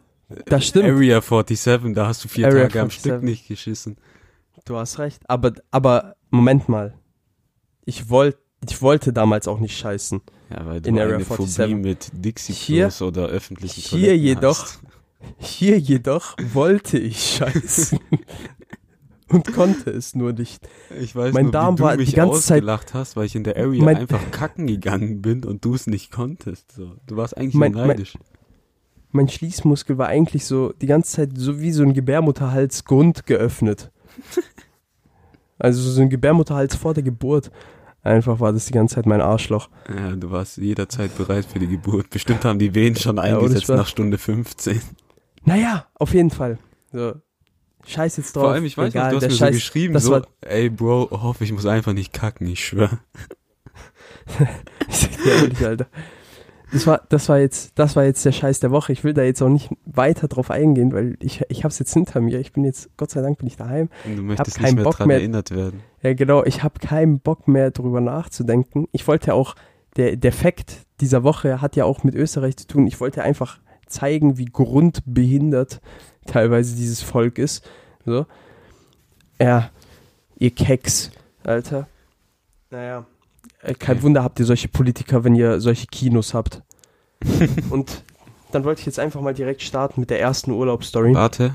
[0.45, 0.85] das stimmt.
[0.85, 3.01] Area 47, da hast du vier Area Tage am 47.
[3.01, 3.97] Stück nicht geschissen.
[4.63, 5.21] Du hast recht.
[5.29, 6.93] Aber, aber, Moment mal.
[7.83, 10.21] Ich wollte, ich wollte damals auch nicht scheißen.
[10.49, 11.57] Ja, weil du In Area eine 47.
[11.57, 14.79] Phobie mit Dixie Hier- oder öffentlichen hier Toiletten jedoch- hast.
[15.39, 17.99] Hier jedoch wollte ich scheißen.
[19.31, 20.67] und konnte es nur nicht.
[20.99, 23.25] Ich weiß Mein nur, Darm wie du war mich die ganze Zeit- ausgelacht hast, weil
[23.25, 26.71] ich in der Area Mein- einfach kacken gegangen bin und du es nicht konntest.
[26.73, 26.95] So.
[27.07, 28.17] Du warst eigentlich Mein- nur mein- neidisch.
[29.13, 33.91] Mein Schließmuskel war eigentlich so die ganze Zeit so wie so ein Gebärmutterhalsgrund geöffnet.
[35.59, 37.51] Also so ein Gebärmutterhals vor der Geburt.
[38.01, 39.69] Einfach war das die ganze Zeit mein Arschloch.
[39.95, 42.09] Ja, du warst jederzeit bereit für die Geburt.
[42.09, 43.77] Bestimmt haben die Wehen schon eingesetzt Spaß.
[43.77, 44.81] nach Stunde 15.
[45.45, 46.57] Naja, auf jeden Fall.
[46.91, 47.13] So.
[47.85, 48.43] Scheiß jetzt drauf.
[48.43, 50.27] Vor allem, ich weiß Egal, noch, du hast mir Scheiß, so geschrieben, das so, war-
[50.41, 52.89] ey Bro, hoffe, ich muss einfach nicht kacken, ich schwör.
[54.87, 55.87] Ich sag dir ehrlich, Alter.
[56.71, 58.93] Das war, das war jetzt, das war jetzt der Scheiß der Woche.
[58.93, 62.21] Ich will da jetzt auch nicht weiter drauf eingehen, weil ich, ich hab's jetzt hinter
[62.21, 62.39] mir.
[62.39, 63.89] Ich bin jetzt, Gott sei Dank bin ich daheim.
[64.05, 65.81] Und du möchtest nicht mehr Bock dran mehr- erinnert werden.
[66.01, 68.87] Ja, genau, ich habe keinen Bock mehr drüber nachzudenken.
[68.93, 69.55] Ich wollte auch,
[69.97, 72.87] der, der Fakt dieser Woche hat ja auch mit Österreich zu tun.
[72.87, 73.59] Ich wollte einfach
[73.91, 75.81] zeigen, wie grundbehindert
[76.25, 77.67] teilweise dieses Volk ist.
[78.05, 78.25] So.
[79.39, 79.69] Ja,
[80.37, 81.11] ihr Keks,
[81.43, 81.87] Alter.
[82.69, 83.05] Naja.
[83.61, 84.03] Äh, Kein Okay.
[84.03, 86.61] Wunder habt ihr solche Politiker, wenn ihr solche Kinos habt.
[87.69, 88.03] Und
[88.51, 91.13] dann wollte ich jetzt einfach mal direkt starten mit der ersten Urlaubsstory.
[91.13, 91.53] Warte.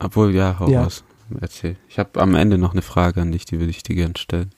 [0.00, 0.82] Obwohl, ja, hau Ja.
[0.84, 1.04] raus.
[1.40, 1.76] Erzähl.
[1.88, 4.50] Ich habe am Ende noch eine Frage an dich, die würde ich dir gerne stellen.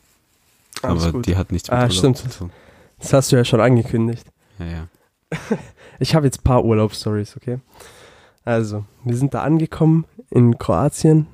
[0.83, 1.27] Alles Aber gut.
[1.27, 2.17] die hat nichts mit Ah, Urlaub stimmt.
[2.19, 2.51] zu tun.
[2.99, 4.27] Das hast du ja schon angekündigt.
[4.59, 4.89] Ja, ja.
[5.99, 7.59] Ich habe jetzt ein paar Urlaubsstories, okay?
[8.45, 11.27] Also, wir sind da angekommen in Kroatien.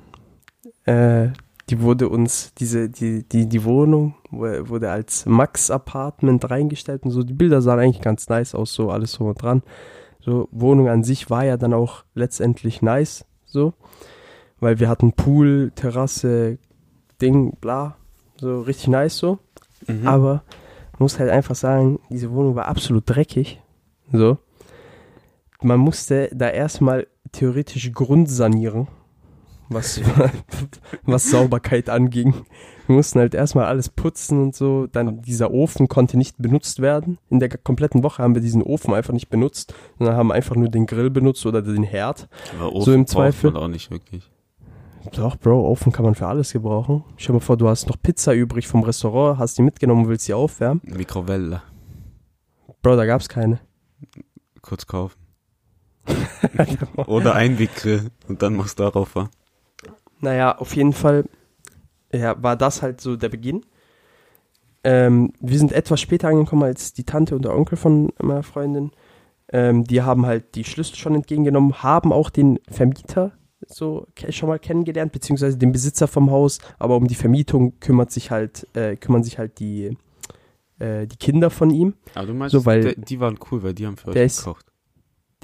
[0.85, 1.29] Äh,
[1.69, 7.23] die wurde uns, diese, die, die, die Wohnung wo- wurde als Max-Apartment reingestellt und so.
[7.23, 9.63] Die Bilder sahen eigentlich ganz nice aus, so alles so und dran.
[10.19, 13.73] So, Wohnung an sich war ja dann auch letztendlich nice, so.
[14.59, 16.57] Weil wir hatten Pool, Terrasse,
[17.21, 17.97] Ding, bla.
[18.37, 19.39] So richtig nice so.
[19.87, 20.07] Mhm.
[20.07, 20.43] Aber
[20.99, 23.61] muss halt einfach sagen, diese Wohnung war absolut dreckig.
[24.11, 24.37] So.
[25.63, 28.87] Man musste da erstmal theoretisch grundsanieren,
[29.69, 30.01] was,
[31.03, 32.33] was Sauberkeit anging.
[32.87, 34.87] Wir mussten halt erstmal alles putzen und so.
[34.87, 37.17] Dann dieser Ofen konnte nicht benutzt werden.
[37.29, 40.67] In der kompletten Woche haben wir diesen Ofen einfach nicht benutzt, sondern haben einfach nur
[40.67, 42.27] den Grill benutzt oder den Herd.
[42.59, 44.29] Aber so im Ofen Zweifel- man auch nicht wirklich.
[45.13, 47.03] Doch, Bro, Ofen kann man für alles gebrauchen.
[47.17, 50.09] Stell dir mal vor, du hast noch Pizza übrig vom Restaurant, hast die mitgenommen und
[50.09, 50.81] willst sie aufwärmen.
[50.85, 51.61] Mikrowelle.
[52.81, 53.59] Bro, da gab's keine.
[54.61, 55.17] Kurz kaufen.
[57.07, 59.29] Oder Einweggrill und dann machst du darauf an.
[60.19, 61.25] Naja, auf jeden Fall
[62.13, 63.65] ja, war das halt so der Beginn.
[64.83, 68.91] Ähm, wir sind etwas später angekommen als die Tante und der Onkel von meiner Freundin.
[69.51, 73.31] Ähm, die haben halt die Schlüssel schon entgegengenommen, haben auch den Vermieter
[73.65, 76.59] so schon mal kennengelernt, beziehungsweise den Besitzer vom Haus.
[76.79, 79.97] Aber um die Vermietung kümmert sich halt, äh, kümmern sich halt die,
[80.79, 81.93] äh, die Kinder von ihm.
[82.13, 84.39] Aber du meinst, So, weil- der, die waren cool, weil die haben für euch ist-
[84.43, 84.65] gekocht.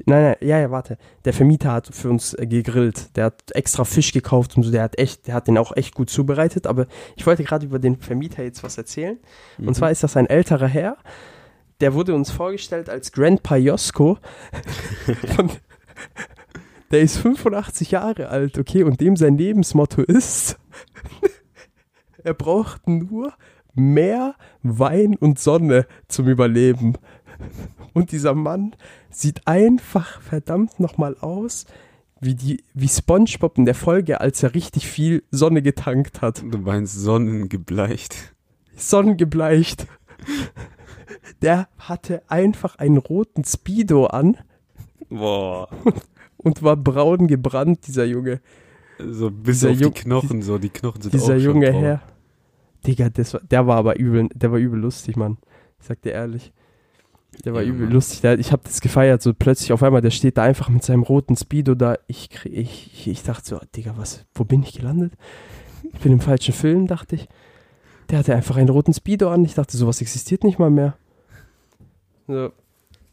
[0.06, 0.98] Nein, nein, ja, ja, warte.
[1.26, 3.16] Der Vermieter hat für uns äh, gegrillt.
[3.16, 4.72] Der hat extra Fisch gekauft und so.
[4.72, 6.68] Der hat echt, der hat den auch echt gut zubereitet.
[6.68, 9.18] Aber ich wollte gerade über den Vermieter jetzt was erzählen.
[9.58, 9.70] Mhm.
[9.70, 10.98] Und zwar ist das ein älterer Herr.
[11.82, 14.18] Der wurde uns vorgestellt als Grandpa Josko.
[16.92, 20.58] Der ist 85 Jahre alt, okay, und dem sein Lebensmotto ist,
[22.24, 23.34] er braucht nur
[23.76, 26.98] mehr Wein und Sonne zum Überleben.
[28.00, 28.76] Und dieser Mann
[29.10, 31.66] sieht einfach verdammt nochmal aus
[32.22, 36.42] wie, die, wie SpongeBob in der Folge, als er richtig viel Sonne getankt hat.
[36.50, 38.34] Du meinst sonnengebleicht.
[38.78, 39.86] Sonnengebleicht.
[41.42, 44.38] Der hatte einfach einen roten Speedo an
[45.10, 45.68] Boah.
[46.38, 48.40] und war braun gebrannt, dieser Junge.
[48.98, 51.72] So bis Dieser auf Ju- die Knochen, so die Knochen sind Dieser auch schon junge
[51.72, 51.82] braun.
[51.84, 52.02] Herr.
[52.86, 55.38] Digga, das war, der war aber übel, der war übel lustig, Mann.
[55.80, 56.52] Ich sag dir ehrlich.
[57.46, 57.94] Der war Ja, übel Mann.
[57.94, 58.22] lustig.
[58.22, 61.04] Der, ich habe das gefeiert, so plötzlich auf einmal, der steht da einfach mit seinem
[61.04, 61.98] roten Speedo da.
[62.08, 65.14] Ich, ich, ich, dachte so, Digga, was, wo bin ich gelandet?
[65.94, 67.28] Ich bin im falschen Film, dachte ich.
[68.10, 69.46] Der hatte einfach einen roten Speedo an.
[69.46, 70.98] Ich dachte, sowas existiert nicht mal mehr.
[72.28, 72.52] So,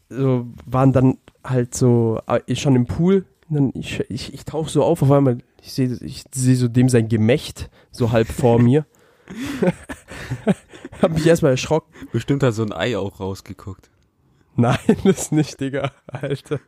[0.09, 3.25] so waren dann halt so äh, schon im Pool.
[3.49, 6.89] Dann ich, ich, ich tauche so auf, auf einmal, ich sehe ich seh so dem
[6.89, 8.85] sein Gemächt, so halb vor mir.
[11.01, 11.91] hab mich erstmal erschrocken.
[12.11, 13.89] Bestimmt hat so ein Ei auch rausgeguckt.
[14.59, 15.91] Nein, das nicht, Digga.
[16.07, 16.59] Alter.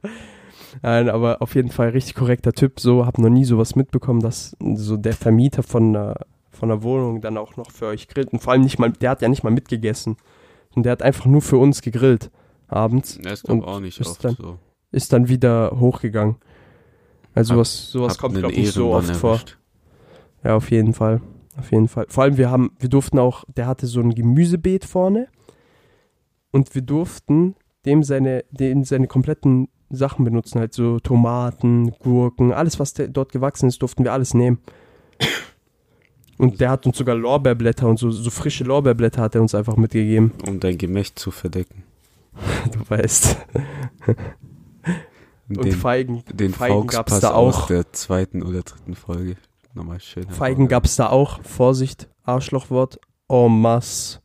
[0.84, 2.80] Nein, aber auf jeden Fall richtig korrekter Typ.
[2.80, 6.16] So, hab noch nie sowas mitbekommen, dass so der Vermieter von einer,
[6.52, 8.32] von einer Wohnung dann auch noch für euch grillt.
[8.32, 10.18] Und vor allem nicht mal, der hat ja nicht mal mitgegessen.
[10.76, 12.30] Und der hat einfach nur für uns gegrillt.
[12.68, 13.18] Abends.
[13.24, 14.60] Das doch auch nicht ist oft dann- so.
[14.92, 16.36] Ist dann wieder hochgegangen.
[17.34, 19.32] Also Hab- sowas, kommt, glaube ich, nicht so oft vor.
[19.34, 19.58] erwischt.
[20.44, 21.22] Ja, auf jeden Fall.
[21.58, 22.06] Auf jeden Fall.
[22.10, 25.28] Vor allem, wir haben, wir durften auch, der hatte so ein Gemüsebeet vorne
[26.52, 27.56] und wir durften
[27.90, 33.68] dem seine, dem seine kompletten Sachen benutzen, halt so Tomaten, Gurken, alles, was dort gewachsen
[33.68, 34.60] ist, durften wir alles nehmen.
[36.38, 39.76] Und der hat uns sogar Lorbeerblätter und so, so frische Lorbeerblätter hat er uns einfach
[39.76, 40.32] mitgegeben.
[40.48, 41.84] Um dein Gemächt zu verdecken.
[42.72, 43.36] Du weißt.
[45.50, 46.24] Und den Feigen.
[46.32, 47.68] den Feigen gab's Fauxpass da aus auch.
[47.68, 49.36] der zweiten oder dritten Folge.
[49.74, 50.30] Nochmal schön.
[50.30, 51.42] Feigen gab's da auch.
[51.44, 53.02] Vorsicht, Arschlochwort.
[53.28, 54.20] En masse.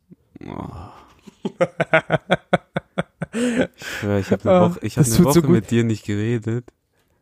[0.46, 0.94] Oh.
[3.76, 6.04] ich schwör, ich habe eine Ah, Woche, ich hab eine Woche so mit dir nicht
[6.04, 6.64] geredet.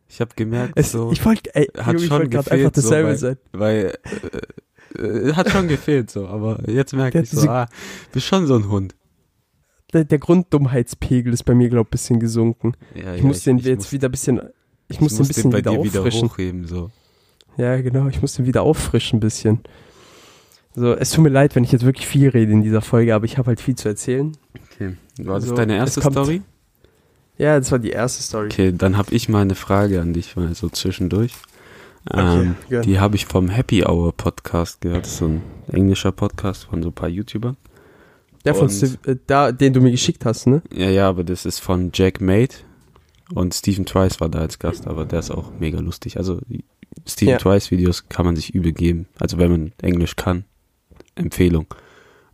[0.09, 2.71] Ich habe gemerkt, Es, so, Ich wollte, ey, hat Junge, ich schon gerade gefehlt, einfach
[2.71, 3.37] dasselbe so, sein.
[3.53, 3.97] weil
[4.99, 7.67] äh, äh, hat schon gefehlt so, aber jetzt merke ich so, ah,
[8.11, 8.95] bist schon so ein Hund.
[9.91, 12.73] Der, der Grunddummheitspegel ist bei mir, glaube ich, ein bisschen gesunken.
[12.95, 14.41] Ja, Ich ja, muss den ich jetzt muss- wieder ein bisschen,
[14.87, 16.29] ich muss den ein muss bisschen bei wieder dir wieder auffrischen.
[16.29, 16.91] hochheben so.
[17.57, 19.59] ja, genau, ich muss den wieder auffrischen ein bisschen.
[20.75, 23.25] So, es tut mir leid, wenn ich jetzt wirklich viel rede in dieser Folge, aber
[23.25, 24.35] ich habe halt viel zu erzählen.
[25.19, 25.27] Okay.
[25.27, 26.41] War das Also, deine erste Story?
[27.37, 28.47] Ja, das war die erste Story.
[28.47, 31.33] Okay, dann habe ich mal eine Frage an dich, mal so zwischendurch.
[32.11, 32.81] Ähm, ja.
[32.81, 35.05] die habe ich vom Happy Hour Podcast gehört.
[35.05, 37.55] Das ist so ein englischer Podcast von so ein paar YouTubern.
[38.43, 40.61] Der von Steve, äh, da, den du mir geschickt hast, ne?
[40.73, 42.57] Ja, ja, aber das ist von Jack Mate
[43.33, 46.17] und Stephen Twice war da als Gast, aber der ist auch mega lustig.
[46.17, 46.39] Also
[47.07, 47.37] Stephen Ja.
[47.37, 49.07] Twice Videos kann man sich übel geben.
[49.17, 50.43] Also wenn man Englisch kann,
[51.15, 51.67] Empfehlung.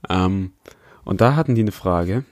[0.10, 0.54] Ähm,
[1.06, 2.24] und da hatten die eine Frage.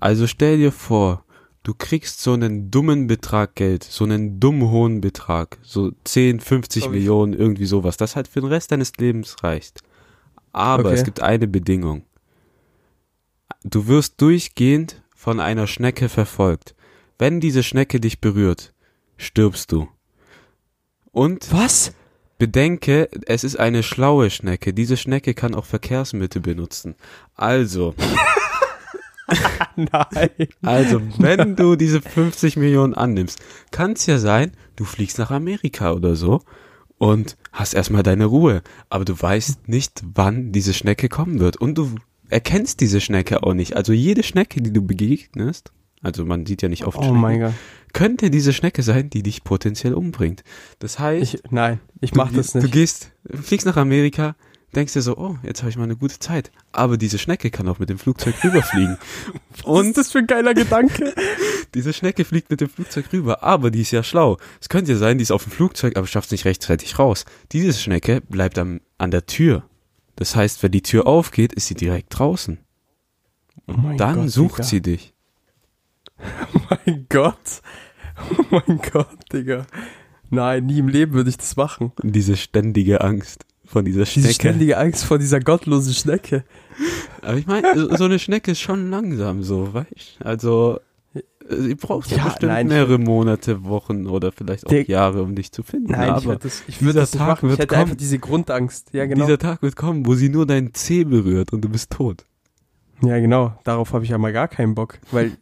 [0.00, 1.24] Also stell dir vor,
[1.62, 6.84] du kriegst so einen dummen Betrag Geld, so einen dumm hohen Betrag, so 10, 50
[6.84, 9.80] Aber wie- Millionen, irgendwie sowas, das halt für den Rest deines Lebens reicht.
[10.52, 10.94] Aber Okay.
[10.94, 12.04] es gibt eine Bedingung.
[13.64, 16.74] Du wirst durchgehend von einer Schnecke verfolgt.
[17.18, 18.74] Wenn diese Schnecke dich berührt,
[19.16, 19.88] stirbst du.
[21.12, 21.92] Und Was?
[22.38, 24.74] bedenke, es ist eine schlaue Schnecke.
[24.74, 26.94] Diese Schnecke kann auch Verkehrsmittel benutzen.
[27.36, 27.94] Also,
[29.76, 30.30] Nein.
[30.62, 33.38] also, wenn du diese 50 Millionen annimmst,
[33.70, 36.42] kann es ja sein, du fliegst nach Amerika oder so
[36.98, 38.62] und hast erstmal deine Ruhe.
[38.90, 41.56] Aber du weißt nicht, wann diese Schnecke kommen wird.
[41.56, 41.94] Und du
[42.28, 43.76] erkennst diese Schnecke auch nicht.
[43.76, 47.40] Also jede Schnecke, die du begegnest, also man sieht ja nicht oft Oh Schnecken, mein
[47.40, 47.52] Gott.
[47.92, 50.44] könnte diese Schnecke sein, die dich potenziell umbringt.
[50.78, 52.72] Das heißt, Ich, nein, ich du, mach das du nicht.
[52.72, 53.10] gehst,
[53.42, 54.36] fliegst nach Amerika,
[54.74, 56.50] denkst dir so, oh, jetzt habe ich mal eine gute Zeit.
[56.72, 58.98] Aber diese Schnecke kann auch mit dem Flugzeug rüberfliegen.
[59.50, 61.14] Was Und ist das für ein geiler Gedanke?
[61.74, 64.38] diese Schnecke fliegt mit dem Flugzeug rüber, aber die ist ja schlau.
[64.60, 67.24] Es könnte ja sein, die ist auf dem Flugzeug, aber schafft es nicht rechtzeitig raus.
[67.52, 69.64] Diese Schnecke bleibt am, an der Tür.
[70.16, 72.58] Das heißt, wenn die Tür aufgeht, ist sie direkt draußen.
[73.66, 74.68] Oh mein Dann Gott, sucht Digga.
[74.68, 75.14] sie dich.
[76.20, 77.62] Oh mein Gott.
[78.50, 79.66] Oh mein Gott, Digga.
[80.30, 81.92] Nein, nie im Leben würde ich das machen.
[82.02, 84.34] Diese ständige Angst vor dieser Diese Schnecke.
[84.34, 86.44] ständige Angst vor dieser gottlosen Schnecke.
[87.22, 90.78] Aber ich meine, so so eine Schnecke ist schon langsam so, weißt Also,
[91.48, 95.34] sie braucht ja, bestimmt nein, ich- mehrere Monate, Wochen oder vielleicht auch Der- Jahre, um
[95.34, 95.90] dich zu finden.
[95.92, 97.46] Nein, ich aber würde das, ich das Tag machen.
[97.46, 97.80] Ich wird hätte kommen.
[97.82, 98.88] einfach diese Grundangst.
[98.92, 99.24] Ja, genau.
[99.26, 102.24] dieser Tag wird kommen, wo sie nur deinen Zeh berührt und du bist tot.
[103.02, 103.58] Ja, genau.
[103.64, 104.98] Darauf habe ich ja mal gar keinen Bock.
[105.10, 105.32] Weil,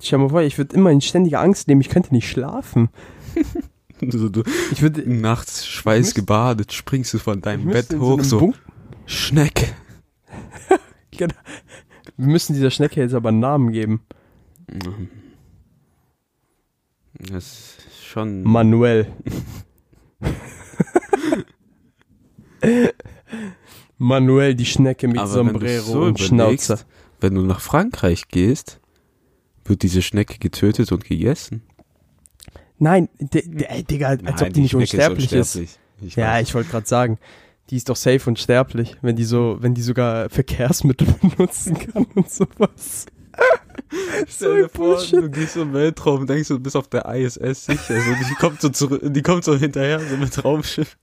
[0.00, 1.80] stell dir mal vor, ich würde immer in ständiger Angst leben.
[1.82, 2.88] Ich könnte nicht schlafen.
[4.10, 5.08] Du, du, Ich würde.
[5.08, 8.60] nachts schweißgebadet, springst du von deinem Bett hoch, so, Bunk-
[9.06, 9.66] Schnecke.
[11.16, 11.34] Genau.
[12.16, 14.00] Wir müssen dieser Schnecke jetzt aber einen Namen geben.
[17.14, 18.42] Das ist schon.
[18.42, 19.06] Manuel.
[23.98, 26.80] Manuel, die Schnecke mit Aber Sombrero so und Schnauzer.
[27.20, 28.80] Wenn du nach Frankreich gehst,
[29.64, 31.62] wird diese Schnecke getötet und gegessen.
[32.82, 35.54] Nein, de, ey, Digga, als Nein, ob die, nicht unsterblich ist.
[35.54, 35.78] unsterblich.
[36.04, 37.18] Ich Ja, ich wollte gerade sagen.
[37.70, 42.06] Die ist doch safe und sterblich, wenn die so, wenn die sogar Verkehrsmittel benutzen kann
[42.16, 43.06] und sowas.
[44.26, 47.66] Stell dir vor, du gehst so im Weltraum und denkst, du bist auf der ISS
[47.66, 47.94] sicher.
[47.94, 50.98] Also die kommt so zurück, die kommt so hinterher, so mit Raumschiff.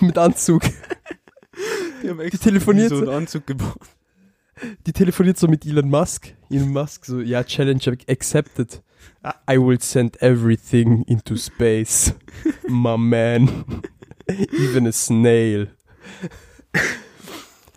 [0.00, 0.62] Mit Anzug.
[2.02, 3.80] Die haben Die telefoniert so so, einen Anzug gebaut.
[4.86, 6.34] die telefoniert so mit Elon Musk.
[6.50, 8.82] Elon Musk so, ja, Challenge accepted.
[9.50, 12.14] I will send everything into space.
[12.68, 13.64] My man.
[14.52, 15.68] Even a snail.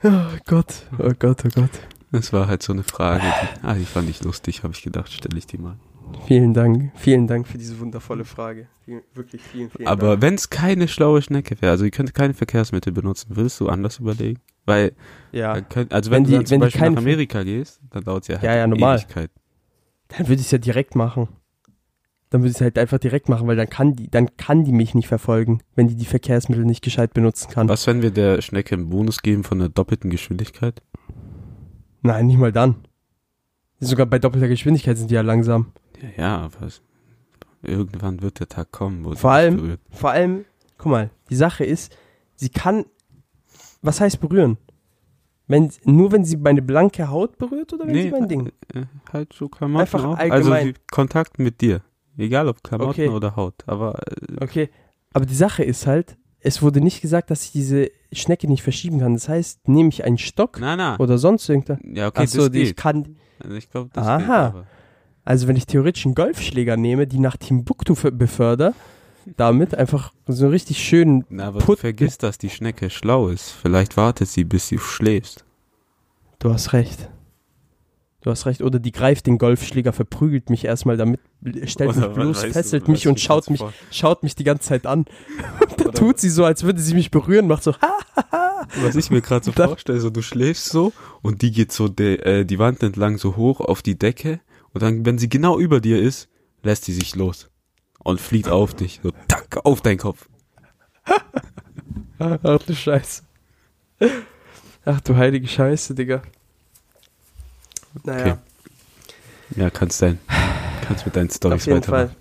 [0.04, 0.10] Oh
[0.46, 1.70] Gott, oh Gott, oh Gott.
[2.12, 5.12] Das war halt so eine Frage, die, ah, die fand ich lustig, habe ich gedacht,
[5.12, 5.76] stelle ich die mal.
[6.26, 8.68] Vielen Dank, vielen Dank für diese wundervolle Frage.
[8.86, 12.34] Vielen, wirklich vielen, vielen Aber wenn es keine schlaue Schnecke wäre, also ihr könnt keine
[12.34, 14.40] Verkehrsmittel benutzen, würdest du anders überlegen?
[14.66, 14.94] Weil,
[15.32, 18.04] Ja, könnt, also Wenn wenn, die- du dann zum wenn Beispiel nach Amerika gehst, dann
[18.04, 18.98] dauert es ja halt Ja, ja, normal.
[18.98, 19.30] Ewigkeit.
[20.10, 21.28] Dann würde ich es ja direkt machen.
[22.32, 24.72] Dann würde ich es halt einfach direkt machen, weil dann kann die, dann kann die
[24.72, 27.68] mich nicht verfolgen, wenn die die Verkehrsmittel nicht gescheit benutzen kann.
[27.70, 30.82] Was, wenn wir der Schnecke einen Bonus geben von der doppelten Geschwindigkeit?
[32.04, 32.76] Nein, nicht mal dann.
[33.80, 35.72] Sogar bei doppelter Geschwindigkeit sind die ja langsam.
[36.02, 36.82] Ja, ja, aber es,
[37.64, 39.80] irgendwann wird der Tag kommen, wo Vor allem- berührt.
[39.90, 40.46] Vor allem,
[40.78, 41.96] guck mal, die Sache ist,
[42.36, 42.86] sie kann,
[43.82, 44.58] was heißt berühren?
[45.50, 48.52] Wenn, nur wenn sie meine blanke Haut berührt oder wenn sie mein Ding?
[48.74, 50.18] Äh, halt so Klamotten Einfach auch.
[50.18, 50.68] allgemein.
[50.68, 51.82] Also Kontakt mit dir.
[52.18, 53.08] Egal ob Klamotten Okay.
[53.10, 53.56] oder Haut.
[53.66, 54.70] Aber äh, Okay,
[55.14, 59.00] aber die Sache ist halt, es wurde nicht gesagt, dass ich diese Schnecke nicht verschieben
[59.00, 59.14] kann.
[59.16, 60.98] Das heißt, nehme ich einen Stock na na.
[61.00, 61.80] oder sonst irgendwas.
[61.84, 62.78] Ja, okay, Achso, das die ich geht.
[62.78, 64.50] kann, Also ich glaube, das Aha.
[64.52, 64.64] geht.
[65.26, 68.74] Also wenn ich theoretisch einen Golfschläger nehme, die nach Timbuktu ver- beförder,
[69.38, 73.50] damit einfach so richtig schön, Na, aber Put- du vergisst, dass die Schnecke schlau ist.
[73.52, 75.46] Vielleicht wartet sie, bis du schläfst.
[76.40, 77.10] du hast recht.
[78.22, 78.62] Du hast recht.
[78.62, 81.22] Oder die greift den Golfschläger, verprügelt mich erstmal damit,
[81.66, 85.06] stellt mich bloß, fesselt mich und schaut mich, schaut mich die ganze Zeit an.
[85.78, 89.22] Dann tut sie so, als würde sie mich berühren, macht so, ha, Was ich mir
[89.22, 92.60] gerade so Da- vorstelle, so du schläfst so und die geht so de, äh, die
[92.60, 94.42] Wand entlang so hoch auf die Decke
[94.74, 96.28] und dann, wenn sie genau über dir ist,
[96.62, 97.50] lässt sie sich los
[98.00, 99.00] und fliegt auf dich.
[99.04, 100.28] So, tack, auf deinen Kopf.
[102.20, 103.24] ach du Scheiße.
[104.86, 106.22] Ach du heilige Scheiße, Digga.
[108.04, 108.38] Naja, Okay.
[109.56, 110.20] Ja, kannst dein,
[110.88, 112.10] kannst mit deinen Storys auf jeden weitermachen.
[112.10, 112.16] Fall.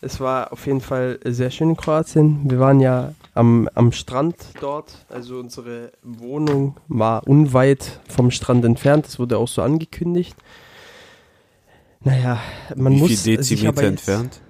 [0.00, 2.48] Es war auf jeden Fall sehr schön in Kroatien.
[2.48, 5.04] Wir waren ja am, am Strand dort.
[5.08, 9.06] Also unsere Wohnung war unweit vom Strand entfernt.
[9.06, 10.36] Das wurde auch so angekündigt.
[12.00, 12.40] Naja,
[12.76, 14.40] man Wie muss viel sich aber Dezimeter entfernt?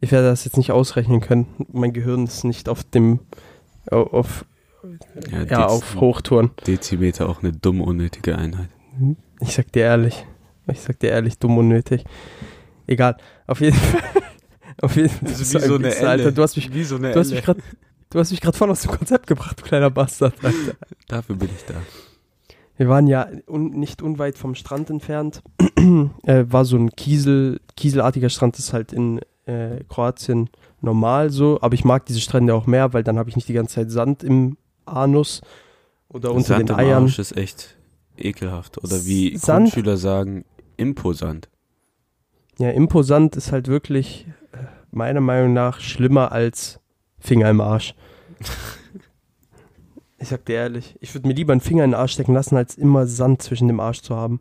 [0.00, 1.46] Ich werde das jetzt nicht ausrechnen können.
[1.72, 3.20] Mein Gehirn ist nicht auf dem
[3.90, 4.44] au- auf,
[5.30, 6.50] ja, Dez- auf Hochtouren.
[6.66, 8.68] Dezimeter auch eine dumme, unnötige Einheit.
[9.40, 10.24] Ich sag dir ehrlich.
[10.70, 12.04] Ich sag dir ehrlich, dumm und nötig.
[12.86, 13.16] Egal.
[13.46, 14.02] Auf jeden Fall.
[14.80, 15.28] Auf jeden Fall.
[15.28, 16.32] Du wie so ein eine Wichser, Alter.
[16.32, 17.60] Du hast mich, wie so eine du hast mich gerade,
[18.10, 20.34] du hast mich gerade voll aus dem Konzept gebracht, du kleiner Bastard.
[20.42, 20.76] Alter.
[21.08, 21.74] Dafür bin ich da.
[22.76, 25.42] Wir waren ja un, nicht unweit vom Strand entfernt.
[26.24, 30.48] äh, war so ein Kiesel, kieselartiger Strand, das ist halt in äh, Kroatien
[30.80, 31.58] normal so.
[31.60, 33.90] Aber ich mag diese Strände auch mehr, weil dann habe ich nicht die ganze Zeit
[33.90, 35.40] Sand im Anus
[36.08, 37.02] oder unter Sand den im Eiern.
[37.04, 37.76] Arsch ist echt
[38.16, 38.78] ekelhaft.
[38.78, 40.44] Oder wie Sand- Grundschüler sagen,
[40.76, 41.48] imposant.
[42.58, 44.58] Ja, imposant ist halt wirklich äh,
[44.90, 46.80] meiner Meinung nach schlimmer als
[47.18, 47.94] Finger im Arsch.
[50.18, 52.56] ich sag dir ehrlich, ich würde mir lieber einen Finger in den Arsch stecken lassen,
[52.56, 54.40] als immer Sand zwischen dem Arsch zu haben.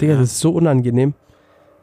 [0.00, 0.20] Digga, Ja.
[0.20, 1.14] das ist so unangenehm.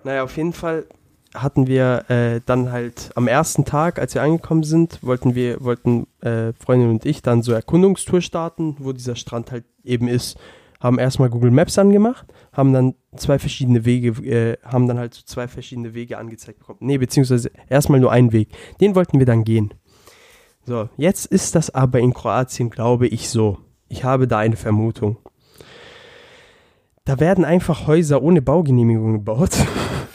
[0.04, 0.86] Naja, auf jeden Fall
[1.34, 6.08] hatten wir äh, dann halt am ersten Tag, als wir angekommen sind, wollten wir, wollten
[6.22, 10.38] äh, Freundin und ich dann so Erkundungstour starten, wo dieser Strand halt eben ist.
[10.86, 15.24] Haben erstmal Google Maps angemacht, haben dann zwei verschiedene Wege, äh, haben dann halt so
[15.26, 16.78] zwei verschiedene Wege angezeigt bekommen.
[16.82, 18.50] Nee, beziehungsweise erstmal nur einen Weg.
[18.80, 19.74] Den wollten wir dann gehen.
[20.64, 23.58] So, jetzt ist das aber in Kroatien, glaube ich, so.
[23.88, 25.18] Ich habe da eine Vermutung.
[27.04, 29.58] Da werden einfach Häuser ohne Baugenehmigung gebaut.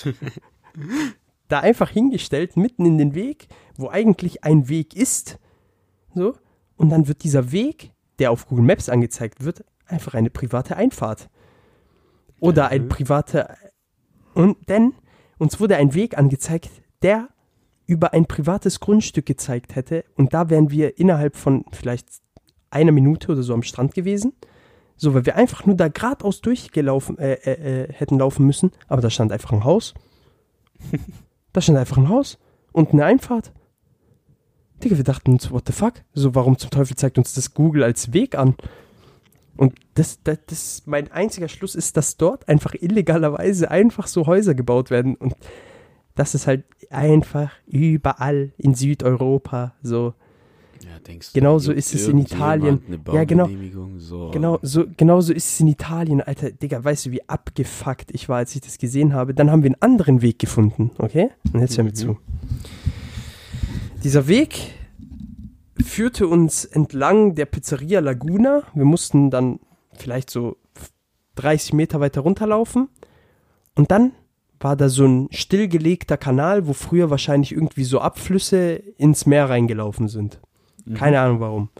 [1.48, 5.40] da einfach hingestellt, mitten in den Weg, wo eigentlich ein Weg ist.
[6.14, 6.34] So.
[6.76, 7.90] Und dann wird dieser Weg,
[8.20, 11.28] der auf Google Maps angezeigt wird, einfach eine private Einfahrt.
[12.40, 13.56] Oder ein privater.
[14.34, 14.94] Und denn
[15.38, 16.70] uns wurde ein Weg angezeigt,
[17.02, 17.28] der
[17.86, 20.04] über ein privates Grundstück gezeigt hätte.
[20.16, 22.08] Und da wären wir innerhalb von vielleicht
[22.70, 24.32] einer Minute oder so am Strand gewesen.
[24.96, 28.70] So, weil wir einfach nur da geradeaus durchgelaufen äh, äh, äh, hätten laufen müssen.
[28.86, 29.94] Aber da stand einfach ein Haus.
[31.52, 32.38] da stand einfach ein Haus
[32.72, 33.52] und eine Einfahrt.
[34.84, 35.94] Digga, wir dachten uns, what the fuck?
[36.12, 38.54] So, warum zum Teufel zeigt uns das Google als Weg an?
[39.56, 44.54] Und das, das, das, mein einziger Schluss ist, dass dort einfach illegalerweise einfach so Häuser
[44.54, 45.14] gebaut werden.
[45.16, 45.34] Und
[46.14, 50.14] das ist halt einfach überall in Südeuropa so.
[50.82, 52.80] Ja, denkst Genauso juckt ist es in Italien.
[53.12, 53.44] Ja, genau.
[53.44, 53.98] Baugenehmigung?
[54.00, 54.30] So.
[54.30, 56.50] Genau so, genauso ist es in Italien, Alter.
[56.52, 59.34] Digga, weißt du, wie abgefuckt ich war, als ich das gesehen habe?
[59.34, 61.30] Dann haben wir einen anderen Weg gefunden, okay?
[61.52, 61.94] Und jetzt hör mir Mhm.
[61.96, 62.18] zu.
[64.02, 64.72] Dieser Weg
[65.82, 68.62] führte uns entlang der Pizzeria Laguna.
[68.74, 69.60] Wir mussten dann
[69.92, 70.56] vielleicht so
[71.36, 72.88] 30 Meter weiter runterlaufen.
[73.74, 74.12] Und dann
[74.58, 80.08] war da so ein stillgelegter Kanal, wo früher wahrscheinlich irgendwie so Abflüsse ins Meer reingelaufen
[80.08, 80.38] sind.
[80.84, 80.94] Mhm.
[80.94, 81.70] Keine Ahnung warum.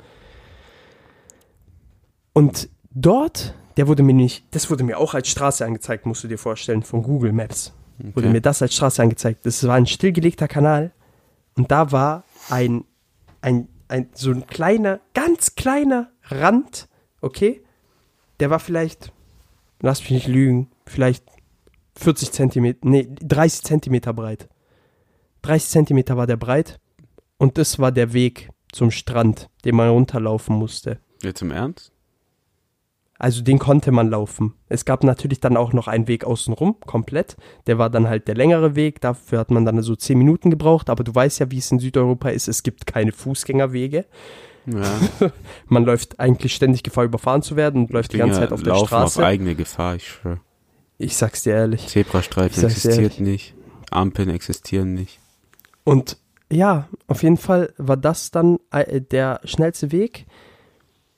[2.32, 6.28] Und dort, der wurde mir nicht, das wurde mir auch als Straße angezeigt, musst du
[6.28, 7.72] dir vorstellen, von Google Maps.
[7.98, 8.28] Wurde Okay.
[8.32, 9.44] mir das als Straße angezeigt.
[9.44, 10.92] Das war ein stillgelegter Kanal
[11.56, 12.84] und da war ein,
[13.42, 16.88] ein, ein, so ein kleiner, ganz kleiner Rand,
[17.20, 17.62] okay?
[18.38, 19.12] Der war vielleicht,
[19.80, 21.24] lass mich nicht lügen, vielleicht
[21.96, 24.48] 40 Zentimeter, nee, 30 Zentimeter breit.
[25.42, 26.78] 30 Zentimeter war der breit
[27.38, 31.00] und das war der Weg zum Strand, den man runterlaufen musste.
[31.22, 31.92] Jetzt im Ernst?
[33.20, 34.54] Also den konnte man laufen.
[34.70, 37.36] Es gab natürlich dann auch noch einen Weg außenrum, komplett.
[37.66, 39.02] Der war dann halt der längere Weg.
[39.02, 40.88] Dafür hat man dann so 10 Minuten gebraucht.
[40.88, 42.48] Aber du weißt ja, wie es in Südeuropa ist.
[42.48, 44.06] Es gibt keine Fußgängerwege.
[44.64, 45.30] Ja.
[45.68, 48.74] Man läuft eigentlich ständig Gefahr, überfahren zu werden und läuft die ganze Zeit auf der
[48.74, 49.20] Straße.
[49.20, 50.40] auf eigene Gefahr, ich schwöre.
[50.96, 51.88] ich sag's dir ehrlich.
[51.88, 53.54] Zebrastreifen Ich existiert nicht.
[53.90, 55.18] Ampeln existieren nicht.
[55.84, 56.16] Und
[56.50, 60.26] ja, auf jeden Fall war das dann äh, der schnellste Weg.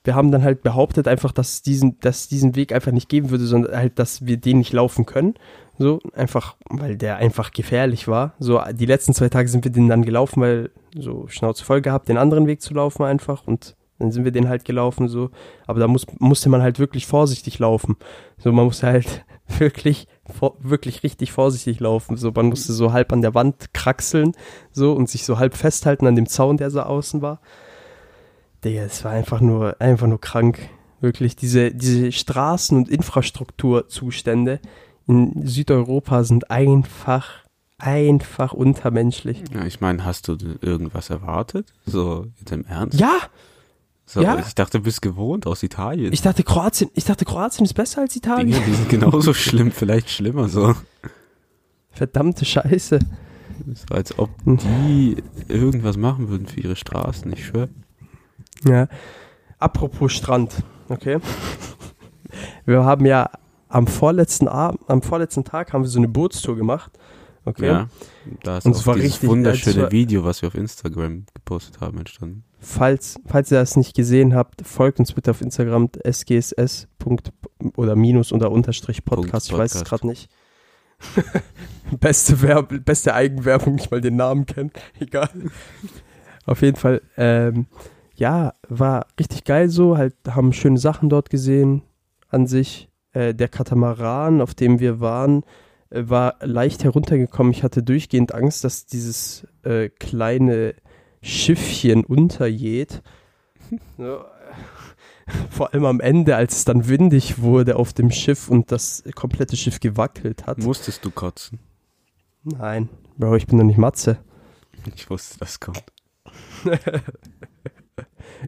[0.03, 3.09] Wir haben dann halt behauptet einfach, dass es diesen, dass es diesen Weg einfach nicht
[3.09, 5.35] geben würde, sondern halt, dass wir den nicht laufen können.
[5.79, 8.33] So, einfach, weil der einfach gefährlich war.
[8.37, 12.09] So, die letzten zwei Tage sind wir den dann gelaufen, weil so Schnauze voll gehabt,
[12.09, 15.29] den anderen Weg zu laufen einfach und dann sind wir den halt gelaufen, so.
[15.65, 17.95] Aber da muss, musste man halt wirklich vorsichtig laufen.
[18.37, 19.25] So, man musste halt
[19.59, 22.17] wirklich, vor, wirklich richtig vorsichtig laufen.
[22.17, 24.33] So, man musste so halb an der Wand kraxeln,
[24.71, 27.39] so, und sich so halb festhalten an dem Zaun, der so außen war.
[28.63, 30.59] Digga, es war einfach nur, einfach nur krank.
[31.01, 34.59] Wirklich, diese, diese Straßen- und Infrastrukturzustände
[35.07, 37.29] in Südeuropa sind einfach,
[37.77, 39.43] einfach untermenschlich.
[39.53, 41.73] Ja, ich meine, hast du irgendwas erwartet?
[41.85, 42.99] So, jetzt im Ernst?
[42.99, 43.17] Ja,
[44.05, 44.39] So, ja.
[44.39, 46.13] Ich dachte, du bist gewohnt aus Italien.
[46.13, 48.51] ich dachte Kroatien, ich dachte Kroatien ist besser als Italien.
[48.51, 50.73] Dinge, die sind genauso schlimm, vielleicht schlimmer so.
[51.91, 52.99] Verdammte Scheiße.
[53.73, 57.69] So als ob die irgendwas machen würden für ihre Straßen, ich schwöre.
[58.67, 58.87] Ja.
[59.59, 60.55] Apropos Strand,
[60.89, 61.19] okay?
[62.65, 63.29] Wir haben ja
[63.69, 66.91] am vorletzten Abend, am vorletzten Tag haben wir so eine Bootstour gemacht.
[67.45, 67.67] Okay.
[67.67, 67.87] Ja.
[68.43, 71.25] Da ist Und es auch war dieses richtig- wunderschöne war- Video, was wir auf Instagram
[71.33, 72.43] gepostet haben, entstanden.
[72.59, 76.87] Falls, falls ihr das nicht gesehen habt, folgt uns bitte auf Instagram sgss.
[77.75, 79.51] oder minus oder unterstrich Podcast.
[79.51, 80.29] Ich weiß es gerade nicht.
[81.99, 84.71] beste, Werb beste Eigenwerbung, nicht mal den Namen kennen.
[84.99, 85.29] Egal.
[86.45, 87.65] Auf jeden Fall, ähm,
[88.15, 89.97] ja, war richtig geil so.
[89.97, 91.83] Halt, haben schöne Sachen dort gesehen
[92.29, 92.89] an sich.
[93.13, 95.43] Äh, der Katamaran, auf dem wir waren,
[95.89, 97.51] äh, war leicht heruntergekommen.
[97.51, 100.75] Ich hatte durchgehend Angst, dass dieses äh, kleine
[101.21, 103.01] Schiffchen untergeht.
[103.97, 108.71] So, äh, vor allem am Ende, als es dann windig wurde auf dem Schiff und
[108.71, 110.59] das komplette Schiff gewackelt hat.
[110.59, 111.57] Musstest du kotzen?
[112.43, 114.17] Nein, Bro, ich bin doch nicht Matze.
[114.95, 115.83] Ich wusste, das kommt.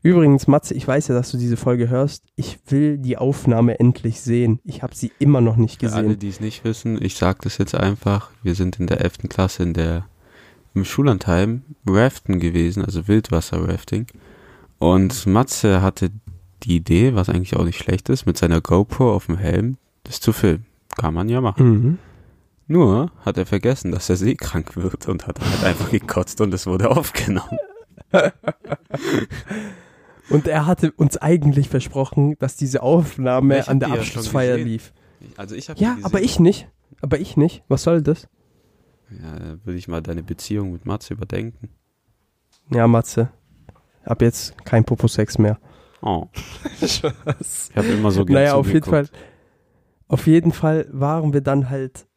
[0.04, 2.24] Übrigens, Matze, ich weiß ja, dass du diese Folge hörst.
[2.36, 4.60] Ich will die Aufnahme endlich sehen.
[4.64, 6.20] Ich habe sie immer noch nicht Für alle, gesehen.
[6.20, 8.32] die es nicht wissen, ich sage das jetzt einfach.
[8.44, 9.30] Wir sind in der 11.
[9.30, 10.06] Klasse in der
[10.74, 14.08] im Schullandheim Raften gewesen, also Wildwasser-Rafting.
[14.78, 16.12] Und Matze hatte
[16.64, 20.20] die Idee, was eigentlich auch nicht schlecht ist, mit seiner GoPro auf dem Helm, das
[20.20, 20.66] zu filmen.
[20.98, 21.70] Kann man ja machen.
[21.70, 21.98] Mhm.
[22.68, 26.66] Nur hat er vergessen, dass er seekrank wird und hat halt einfach gekotzt und es
[26.66, 27.58] wurde aufgenommen.
[30.30, 34.68] Und er hatte uns eigentlich versprochen, dass diese Aufnahme Ich an der ja Abschlussfeier gesehen.
[34.68, 34.94] lief.
[35.38, 36.68] Also ich habe Ja, aber ich nicht.
[37.02, 37.64] Aber ich nicht.
[37.68, 38.28] Was soll das?
[39.12, 41.70] Ja, da würde ich mal deine Beziehung mit Matze überdenken.
[42.72, 43.30] Ja, Matze.
[44.04, 45.60] Ab jetzt kein Popo-Sex mehr.
[46.02, 46.28] Oh,
[46.86, 47.70] Spaß.
[47.72, 49.08] ich habe immer so Naja, auf jeden Fall.
[50.08, 52.08] Auf jeden Fall waren wir dann halt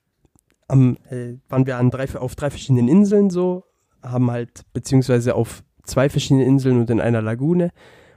[0.66, 3.64] am, äh, waren wir an drei, auf drei verschiedenen Inseln so,
[4.02, 7.70] haben halt, beziehungsweise auf zwei verschiedenen Inseln und in einer Lagune.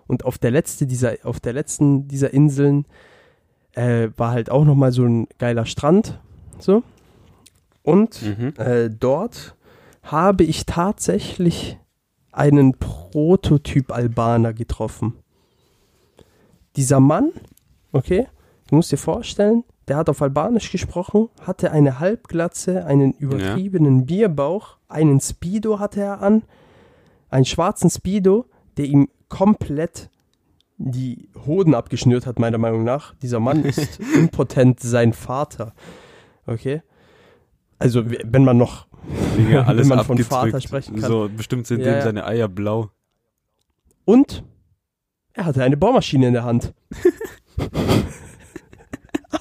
[0.07, 2.85] Und auf der letzte dieser, auf der letzten dieser Inseln
[3.73, 6.19] äh, war halt auch nochmal so ein geiler Strand.
[6.59, 6.83] So.
[7.83, 8.53] Und Mhm.
[8.57, 9.55] äh, dort
[10.03, 11.77] habe ich tatsächlich
[12.31, 15.13] einen Prototyp-Albaner getroffen.
[16.75, 17.31] Dieser Mann,
[17.91, 18.27] okay,
[18.69, 24.77] du musst dir vorstellen, der hat auf Albanisch gesprochen, hatte eine Halbglatze, einen übertriebenen Bierbauch,
[24.87, 26.43] einen Speedo hatte er an,
[27.31, 28.45] einen schwarzen Speedo,
[28.77, 30.09] der ihm komplett
[30.77, 33.15] die Hoden abgeschnürt hat, meiner Meinung nach.
[33.15, 35.73] Dieser Mann ist impotent sein Vater.
[36.45, 36.81] Okay?
[37.79, 38.87] Also, wenn man noch,
[39.37, 40.17] Digga, alles wenn man von.
[40.19, 41.09] Vater sprechen kann.
[41.09, 42.01] So, bestimmt sind Ja, dem ja.
[42.01, 42.91] seine Eier blau.
[44.05, 44.43] Und
[45.33, 46.73] er hatte eine Bohrmaschine in der Hand.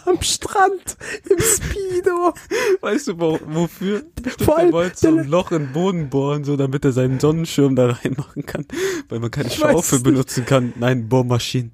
[0.07, 0.97] Am Strand,
[1.29, 2.33] im Speedo.
[2.81, 4.03] Weißt du, wo, wofür?
[4.23, 7.19] Bestimmt, Vor allem, wollte so ein Loch in den Boden bohren, so damit er seinen
[7.21, 8.67] Sonnenschirm da reinmachen kann,
[9.09, 10.73] weil man keine Schaufel benutzen kann.
[10.79, 11.73] Nein, Bohrmaschinen.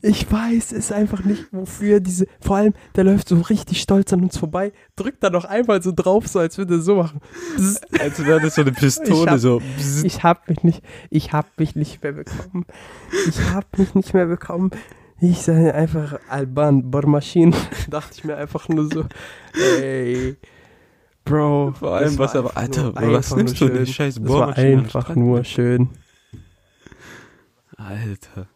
[0.00, 2.26] Ich weiß es einfach nicht, wofür diese.
[2.40, 5.90] Vor allem, der läuft so richtig stolz an uns vorbei, drückt da noch einmal so
[5.90, 7.20] drauf, so als würde er so machen.
[7.56, 7.80] Bzzz.
[7.98, 9.60] Als wäre das so eine Pistole, Ich hab- so.
[10.04, 12.64] Ich hab mich nicht, ich hab mich nicht mehr bekommen.
[13.28, 14.70] Ich hab mich nicht mehr bekommen.
[15.20, 17.54] Ich sage einfach Alban Bohrmaschinen.
[17.90, 19.04] Dachte ich mir einfach nur so,
[19.80, 20.36] ey,
[21.24, 21.74] Bro.
[21.78, 25.90] Vor allem, was aber, Alter, was nimmst du denn, scheiß Das war einfach nur schön.
[27.76, 28.48] Alter.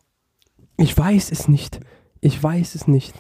[0.76, 1.80] Ich weiß es nicht.
[2.20, 3.14] Ich weiß es nicht.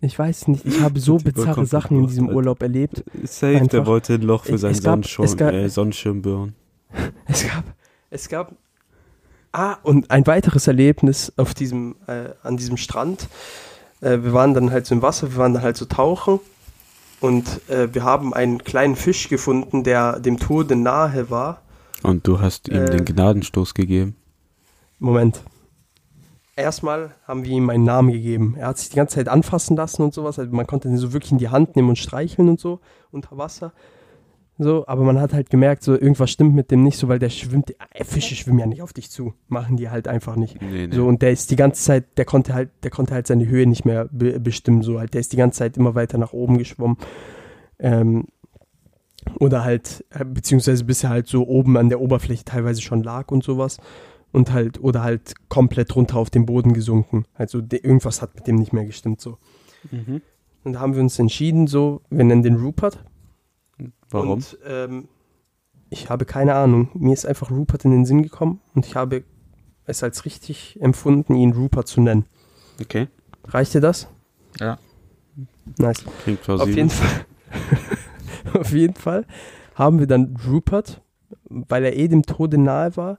[0.00, 0.64] Ich weiß es nicht.
[0.66, 2.28] Ich habe so Der bizarre Sachen in diesem.
[2.28, 3.04] Urlaub erlebt.
[3.24, 3.86] Safe, der Einfach.
[3.86, 6.54] wollte ein Loch für seinen gab- Sonnenschirm, gab- äh, Sonnenschirm bohren.
[7.26, 7.64] Es gab,
[8.10, 8.54] es gab,
[9.52, 13.28] ah, und ein weiteres Erlebnis auf diesem, äh, an diesem Strand.
[14.00, 16.40] Äh, wir waren dann halt so im Wasser, wir waren dann halt so tauchen
[17.20, 21.62] und äh, wir haben einen kleinen Fisch gefunden, der dem Tode nahe war.
[22.02, 22.90] Und du hast ihm Äh.
[22.90, 24.16] den Gnadenstoß gegeben.
[24.98, 25.42] Moment.
[26.54, 28.56] Erstmal haben wir ihm einen Namen gegeben.
[28.58, 30.38] Er hat sich die ganze Zeit anfassen lassen und sowas.
[30.38, 32.80] Also man konnte ihn so wirklich in die Hand nehmen und streicheln und so
[33.10, 33.72] unter Wasser.
[34.62, 37.30] So, aber man hat halt gemerkt, so irgendwas stimmt mit dem nicht so, weil der
[37.30, 39.34] schwimmt, äh, Fische schwimmen ja nicht auf dich zu.
[39.48, 40.60] Machen die halt einfach nicht.
[40.60, 40.94] Nee, nee.
[40.94, 43.66] So, und der ist die ganze Zeit, der konnte halt, der konnte halt seine Höhe
[43.66, 45.14] nicht mehr be bestimmen, so halt.
[45.14, 46.96] Der ist die ganze Zeit immer weiter nach oben geschwommen.
[47.78, 48.26] Ähm,
[49.38, 53.30] oder halt, äh, beziehungsweise bis er halt so oben an der Oberfläche teilweise schon lag
[53.30, 53.78] und sowas.
[54.32, 57.26] Und halt, oder halt komplett runter auf den Boden gesunken.
[57.34, 59.36] Also de, irgendwas hat mit dem nicht mehr gestimmt, so.
[59.90, 60.22] Mhm.
[60.64, 63.04] Und da haben wir uns entschieden, so, wir nennen den Rupert.
[64.10, 64.30] Warum?
[64.30, 65.08] Und ähm,
[65.90, 66.88] ich habe keine Ahnung.
[66.94, 69.24] Mir ist einfach Rupert in den Sinn gekommen und ich habe
[69.84, 72.26] es als richtig empfunden, ihn Rupert zu nennen.
[72.80, 73.08] okay.
[73.44, 74.08] Reicht dir das?
[74.60, 74.78] Ja.
[75.78, 76.04] Nice.
[76.22, 76.76] Klingt Auf plausibel.
[76.76, 77.26] jeden Fall.
[78.60, 79.26] auf jeden Fall
[79.74, 81.02] haben wir dann Rupert,
[81.48, 83.18] weil er eh dem Tode nahe war,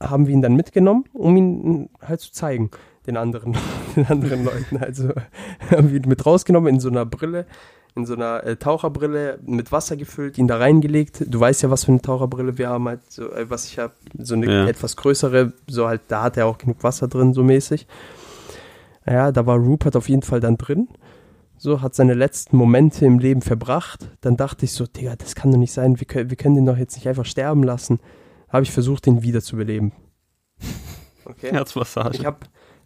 [0.00, 2.70] haben wir ihn dann mitgenommen, um ihn halt zu zeigen,
[3.06, 3.56] den anderen,
[3.96, 4.78] den anderen Leuten.
[4.78, 5.12] Also
[5.70, 7.46] haben wir ihn mit rausgenommen in so einer Brille,
[7.96, 11.24] in so einer äh, Taucherbrille mit Wasser gefüllt, ihn da reingelegt.
[11.26, 13.94] Du weißt ja, was für eine Taucherbrille wir haben, halt so, äh, was ich habe,
[14.18, 14.66] so eine Ja.
[14.66, 17.86] etwas größere, so halt, da hat er auch genug Wasser drin, so mäßig.
[19.06, 20.88] Ja, da war Rupert auf jeden Fall dann drin
[21.60, 24.08] so, hat seine letzten Momente im Leben verbracht.
[24.22, 26.64] Dann dachte ich so, Digga, das kann doch nicht sein, wir können, wir können den
[26.64, 28.00] doch jetzt nicht einfach sterben lassen.
[28.48, 29.92] Habe ich versucht, ihn wieder zu beleben.
[31.26, 31.52] Okay.
[31.52, 32.16] Herzmassage.
[32.16, 32.38] Ich habe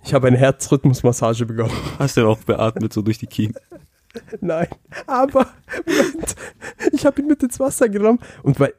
[0.05, 1.73] ich hab eine Herzrhythmusmassage begonnen.
[2.01, 3.55] Hast du auch beatmet, so durch die Kiemen.
[4.41, 4.69] Nein,
[5.07, 5.49] aber
[5.87, 6.37] Moment,
[6.93, 8.75] ich habe ihn mit ins Wasser genommen und weil,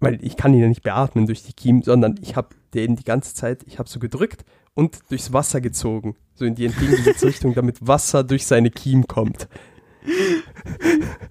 [0.00, 3.04] weil ich kann ihn ja nicht beatmen durch die Kiemen, sondern ich habe den die
[3.04, 7.54] ganze Zeit, ich habe so gedrückt und durchs Wasser gezogen, so in die entgegengesetzte Richtung,
[7.54, 9.48] damit Wasser durch seine Kiemen kommt.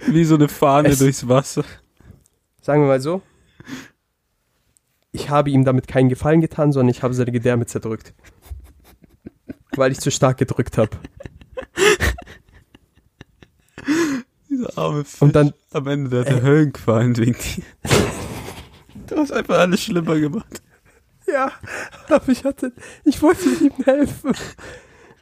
[0.08, 1.64] Wie so eine Fahne Es- durchs Wasser.
[2.62, 3.22] Sagen wir mal so,
[5.12, 8.14] ich habe ihm damit keinen Gefallen getan, sondern ich habe seine Gedärme zerdrückt.
[9.76, 10.92] Weil ich zu stark gedrückt habe.
[14.50, 15.22] Dieser arme Fisch.
[15.22, 17.64] Und dann, am Ende der hat er Höllenqualen wegen dir.
[19.08, 20.62] Du hast einfach alles schlimmer gemacht.
[21.28, 21.52] ja,
[22.10, 22.74] aber ich hatte,
[23.04, 24.34] ich wollte ihm helfen.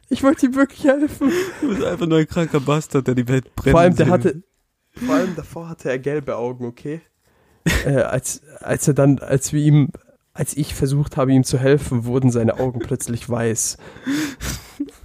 [0.08, 1.32] Ich wollte ihm wirklich helfen.
[1.60, 3.72] Du bist einfach nur ein kranker Bastard, der die Welt brennt.
[3.72, 4.42] Vor allem, der hatte,
[4.94, 7.00] vor allem davor hatte er gelbe Augen, okay?
[7.84, 9.90] äh, als, als er dann, als wir ihm,
[10.32, 13.78] als ich versucht habe, ihm zu helfen, wurden seine Augen plötzlich weiß.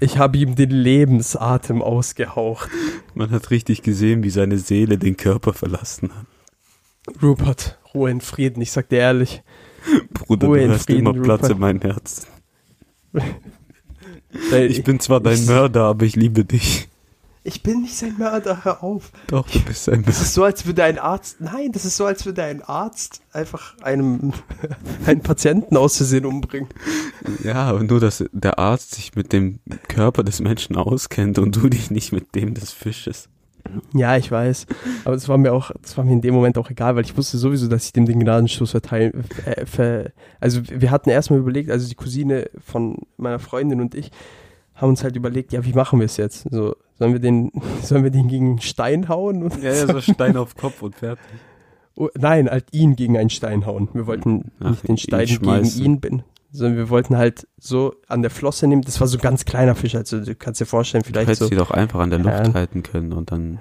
[0.01, 2.69] Ich habe ihm den Lebensatem ausgehaucht.
[3.13, 6.25] Man hat richtig gesehen, wie seine Seele den Körper verlassen hat.
[7.21, 9.43] Rupert, Ruhe in Frieden, ich sag dir ehrlich.
[10.11, 11.51] Bruder, Ruhe du hast Frieden, immer Platz Rupert.
[11.51, 12.25] in meinem Herzen.
[14.53, 16.87] Ich bin zwar dein Mörder, aber ich liebe dich.
[17.43, 19.11] Ich bin nicht sein Mörder, hör auf.
[19.27, 20.21] Doch, du bist ein Das Mörder.
[20.21, 23.75] ist so, als würde ein Arzt, nein, das ist so, als würde ein Arzt einfach
[23.81, 24.33] einem,
[25.05, 26.69] einen Patienten aus Versehen umbringen.
[27.43, 31.67] Ja, aber nur, dass der Arzt sich mit dem Körper des Menschen auskennt und du
[31.69, 33.27] dich nicht mit dem des Fisches.
[33.93, 34.65] Ja, ich weiß.
[35.05, 37.15] Aber das war mir auch, das war mir in dem Moment auch egal, weil ich
[37.15, 39.23] wusste sowieso, dass ich dem den Gnadenstoß verteilen.
[39.45, 44.11] Äh, ver, also wir hatten erstmal überlegt, also die Cousine von meiner Freundin und ich
[44.75, 46.47] haben uns halt überlegt, ja, wie machen wir es jetzt?
[46.49, 49.41] So, Sollen wir den, sollen wir den gegen einen Stein hauen?
[49.41, 51.25] Und Ja, ja, so Stein auf Kopf und fertig.
[51.95, 53.89] Oh, nein, halt ihn gegen einen Stein hauen.
[53.93, 55.83] Wir wollten Ach, nicht den ihn Stein gegen schmeißen.
[55.83, 56.21] ihn bin,
[56.51, 58.83] sondern wir wollten halt so an der Flosse nehmen.
[58.83, 61.39] Das war so ein ganz kleiner Fisch, also du kannst dir vorstellen, Du vielleicht hättest
[61.41, 61.47] so.
[61.47, 62.53] sie doch einfach an der Luft Ja.
[62.53, 63.57] halten können und dann.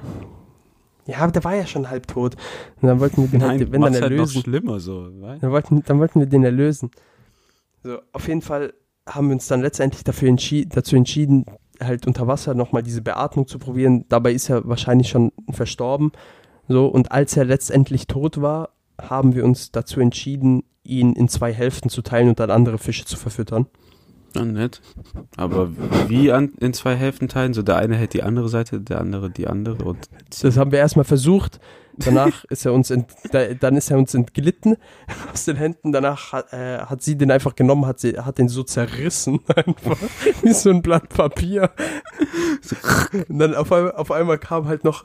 [1.06, 2.36] Ja, aber der war ja schon halb tot.
[2.82, 4.42] Und dann wollten wir den halt, wenn dann mach's halt noch erlösen.
[4.42, 5.08] schlimmer so.
[5.08, 6.90] Dann wollten, dann wollten wir den erlösen.
[7.82, 8.74] So, auf jeden Fall
[9.08, 11.46] haben wir uns dann letztendlich dafür entschieden, dazu entschieden,
[11.80, 14.04] halt unter Wasser nochmal diese Beatmung zu probieren.
[14.08, 16.12] Dabei ist er wahrscheinlich schon verstorben.
[16.68, 18.70] So, und als er letztendlich tot war,
[19.00, 23.04] haben wir uns dazu entschieden, ihn in zwei Hälften zu teilen und dann andere Fische
[23.04, 23.66] zu verfüttern.
[24.34, 24.80] Ja, nett.
[25.36, 25.70] Aber
[26.08, 27.52] wie an, in zwei Hälften teilen?
[27.52, 30.08] So der eine hält die andere Seite, der andere die andere und
[30.40, 31.60] Das haben wir erstmal versucht.
[31.96, 34.76] Danach ist er uns ent, da, dann ist er uns entglitten
[35.32, 35.92] aus den Händen.
[35.92, 39.98] Danach hat, äh, hat sie den einfach genommen, hat, sie, hat den so zerrissen, einfach
[40.42, 41.70] wie so ein Blatt Papier.
[43.28, 45.04] Und dann auf einmal, auf einmal kam halt noch,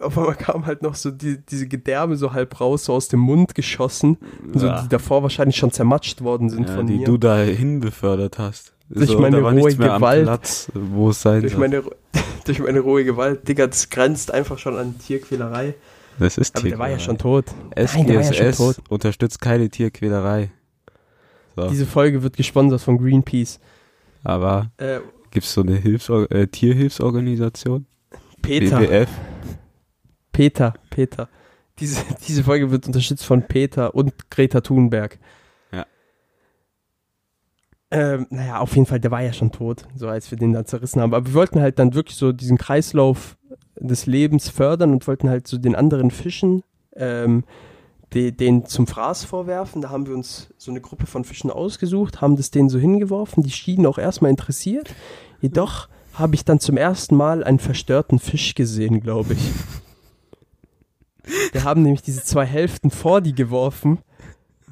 [0.00, 3.20] auf einmal kam halt noch so die, diese Gedärme so halb raus, so aus dem
[3.20, 4.18] Mund geschossen,
[4.54, 4.82] so, Ja.
[4.82, 7.04] die davor wahrscheinlich schon zermatscht worden sind ja, von die mir.
[7.06, 8.74] du dahin befördert hast.
[8.90, 10.24] Durch so, meine da rohe Gewalt.
[10.24, 11.82] Platz, wo es sein durch, meine,
[12.46, 15.74] durch meine rohe Gewalt, Digga, das grenzt einfach schon an Tierquälerei.
[16.18, 17.46] Das ist Aber der war ja schon tot.
[17.74, 18.76] War ja schon SGSS tot.
[18.88, 20.50] unterstützt keine Tierquälerei.
[21.56, 23.60] So, Diese Folge wird gesponsert von Greenpeace.
[24.24, 25.00] aber Äh,
[25.30, 27.86] gibt's so eine Hilfsor äh, Tierhilfsorganisation?
[28.42, 29.08] Peter, WWF?
[30.32, 31.28] Peter, Peter.
[31.78, 35.18] Diese, diese Folge wird unterstützt von Peter und Greta Thunberg.
[35.72, 35.86] Ja.
[37.90, 40.66] Ähm, naja, auf jeden Fall, der war ja schon tot, so als wir den dann
[40.66, 41.14] zerrissen haben.
[41.14, 43.36] Aber wir wollten halt dann wirklich so diesen Kreislauf
[43.80, 46.62] des Lebens fördern und wollten halt so den anderen Fischen
[46.96, 47.44] ähm,
[48.14, 49.82] de, den zum Fraß vorwerfen.
[49.82, 53.42] Da haben wir uns so eine Gruppe von Fischen ausgesucht, haben das denen so hingeworfen.
[53.42, 54.94] Die schienen auch erstmal interessiert.
[55.40, 59.50] Jedoch habe ich dann zum ersten Mal einen verstörten Fisch gesehen, glaube ich.
[61.52, 63.98] Wir haben nämlich diese zwei Hälften vor die geworfen.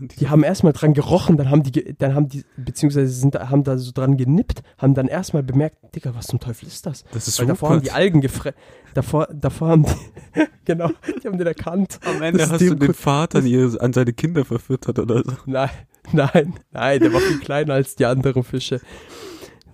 [0.00, 3.78] Die haben erstmal dran gerochen, dann haben die, dann haben die, beziehungsweise sind, haben da
[3.78, 7.04] so dran genippt, haben dann erstmal bemerkt, Digga, was zum Teufel ist das?
[7.12, 7.90] Das ist Weil davor haben die.
[7.90, 8.58] Algen gefressen.
[8.94, 10.90] Davor, davor haben die, genau,
[11.22, 11.98] die haben den erkannt.
[12.04, 15.32] Am Ende hast du den Vater an, ihre, an seine Kinder verfüttert oder so.
[15.46, 15.70] Nein,
[16.12, 18.80] nein, nein, der war viel kleiner als die anderen Fische.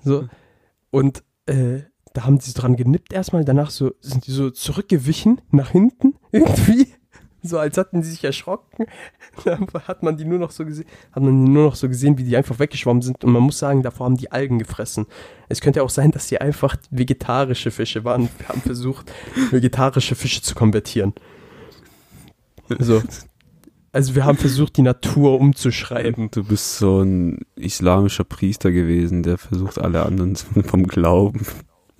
[0.04, 0.28] So,
[0.90, 5.40] und äh, da haben die so dran genippt erstmal, danach so, sind die so zurückgewichen
[5.50, 6.88] nach hinten, irgendwie.
[7.42, 8.86] So als hatten die sich erschrocken.
[9.44, 12.16] Dann hat man die nur noch so gesehen, hat man die nur noch so gesehen,
[12.18, 13.24] wie die einfach weggeschwommen sind.
[13.24, 15.06] Und man muss sagen, davor haben die Algen gefressen.
[15.48, 18.28] Es könnte auch sein, dass sie einfach vegetarische Fische waren.
[18.38, 19.12] Wir haben versucht,
[19.50, 21.14] vegetarische Fische zu konvertieren.
[22.78, 23.02] So.
[23.90, 26.30] Also wir haben versucht, die Natur umzuschreiben.
[26.30, 31.46] Du bist so ein islamischer Priester gewesen, der versucht, alle anderen vom Glauben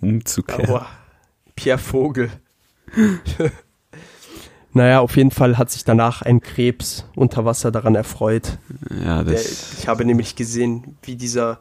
[0.01, 0.71] umzukehren.
[0.71, 0.87] Aua.
[1.55, 2.31] Pierre Vogel.
[4.75, 8.59] Naja, auf jeden Fall hat sich danach ein Krebs unter Wasser daran erfreut.
[9.05, 9.79] Ja, Der, das.
[9.79, 11.61] ich habe nämlich gesehen, wie dieser,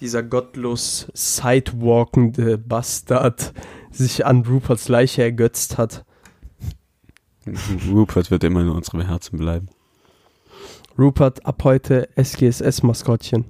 [0.00, 3.52] dieser gottlos sidewalkende Bastard
[3.90, 6.04] sich an Ruperts Leiche ergötzt hat.
[7.90, 9.68] Rupert wird immer in unserem Herzen bleiben.
[10.98, 13.44] Rupert ab heute SGSS-Maskottchen.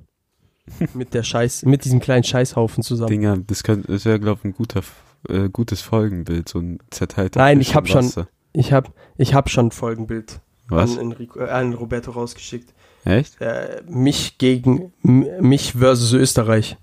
[0.94, 3.10] mit der Scheiß, mit diesem kleinen Scheißhaufen zusammen.
[3.10, 4.82] Dinger, das, könnte, das wäre, glaube ich, ein guter,
[5.28, 8.26] äh, gutes Folgenbild, so ein zerteilter Nein, Fisch ich hab im schon-.
[8.54, 10.92] Ich habe ich hab schon ein Folgenbild Was?
[10.96, 12.72] an, Enrico, äh, an Roberto rausgeschickt.
[13.04, 13.38] Echt?
[13.42, 16.78] äh, mich gegen mich versus Österreich.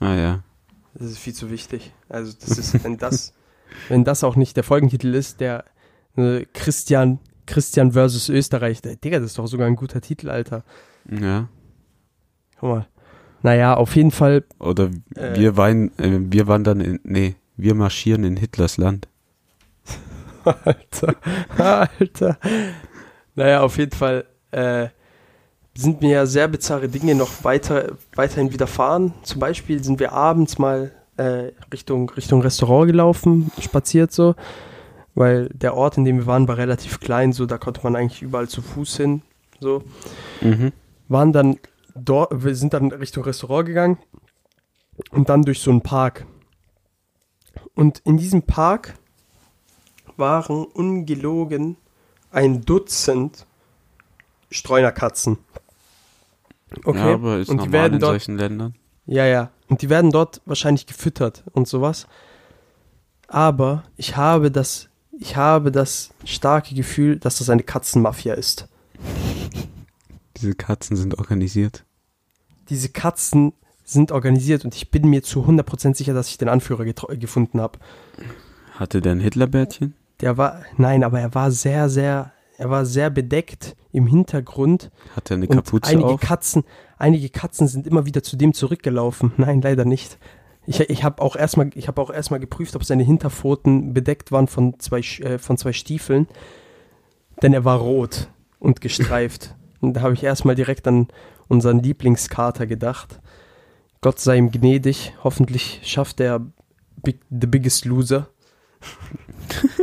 [0.00, 0.42] Ah ja.
[0.94, 1.92] Das ist viel zu wichtig.
[2.08, 3.34] Also das ist, wenn das,
[3.88, 5.64] wenn das auch nicht der Folgentitel ist, der
[6.16, 10.64] äh, Christian, Christian versus Österreich, der, Digga, das ist doch sogar ein guter Titel, Alter.
[11.10, 11.48] Ja.
[12.60, 12.86] Guck mal.
[13.42, 15.38] Naja, auf jeden Fall, Oder Äh.
[15.38, 19.08] wir weinen, äh, wir wandern in, nee, wir marschieren in Hitlers Land.
[20.64, 21.14] Alter,
[21.98, 22.38] Alter.
[23.34, 24.88] Naja, auf jeden Fall äh,
[25.74, 29.14] sind mir ja sehr bizarre Dinge noch weiter, weiterhin widerfahren.
[29.22, 34.34] Zum Beispiel sind wir abends mal äh, Richtung, Richtung Restaurant gelaufen, spaziert so,
[35.14, 38.22] weil der Ort, in dem wir waren, war relativ klein, so da konnte man eigentlich
[38.22, 39.22] überall zu Fuß hin.
[39.60, 39.82] So.
[40.40, 40.72] Mhm.
[41.08, 41.58] Waren dann
[41.94, 43.98] dort, wir sind dann Richtung Restaurant gegangen
[45.10, 46.26] und dann durch so einen Park.
[47.74, 48.94] Und in diesem Park
[50.18, 51.76] waren ungelogen
[52.30, 53.46] ein Dutzend
[54.50, 55.38] Streunerkatzen.
[56.84, 56.98] Okay.
[56.98, 58.74] Ja, aber ist und die werden in dort, solchen Ländern.
[59.06, 59.50] ja, ja.
[59.68, 62.06] Und die werden dort wahrscheinlich gefüttert und sowas.
[63.26, 64.88] Aber ich habe das,
[65.18, 68.68] ich habe das starke Gefühl, dass das eine Katzenmafia ist.
[70.38, 71.84] Diese Katzen sind organisiert.
[72.70, 73.52] Diese Katzen
[73.84, 77.78] sind organisiert und ich bin mir zu 100% sicher, dass ich den Anführer gefunden habe.
[78.72, 79.94] Hatte der ein Hitlerbärtchen?
[80.20, 84.90] Der war, nein, aber er war sehr, sehr, er war sehr bedeckt im Hintergrund.
[85.14, 86.20] Hat er eine Kapuze einige auf?
[86.20, 86.64] Katzen,
[86.98, 89.32] einige Katzen sind immer wieder zu dem zurückgelaufen.
[89.36, 90.18] Nein, leider nicht.
[90.66, 94.48] Ich, ich habe auch erstmal, ich habe auch erstmal geprüft, ob seine Hinterpfoten bedeckt waren
[94.48, 96.26] von zwei, äh, von zwei Stiefeln,
[97.40, 99.54] denn er war rot und gestreift.
[99.80, 101.08] und da habe ich erstmal direkt an
[101.48, 103.20] unseren Lieblingskater gedacht.
[104.00, 105.14] Gott sei ihm gnädig.
[105.24, 106.40] Hoffentlich schafft er
[107.02, 108.28] Big, The Biggest Loser.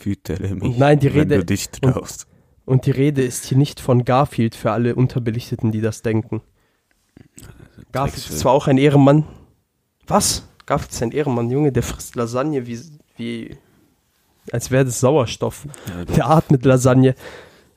[0.00, 2.26] Fütere mich, nein, die Rede, wenn du dich traust.
[2.64, 6.42] Und, und die Rede ist hier nicht von Garfield für alle Unterbelichteten, die das denken.
[7.92, 9.24] Garfield ist zwar auch ein Ehrenmann.
[10.06, 10.48] Was?
[10.66, 12.80] Garfield ist ein Ehrenmann, Junge, der frisst Lasagne wie,
[13.16, 13.58] wie
[14.52, 15.66] als wäre das Sauerstoff.
[15.88, 17.14] Ja, der atmet Lasagne.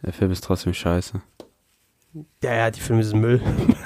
[0.02, 1.22] Der Film ist trotzdem scheiße.
[2.44, 3.42] Ja, ja, die Filme sind Müll.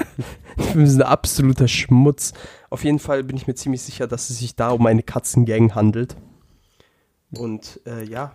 [0.57, 2.33] die Filme sind absoluter Schmutz.
[2.69, 5.75] Auf jeden Fall bin ich mir ziemlich sicher, dass es sich da um eine Katzengang
[5.75, 6.15] handelt.
[7.31, 8.33] Und äh, ja.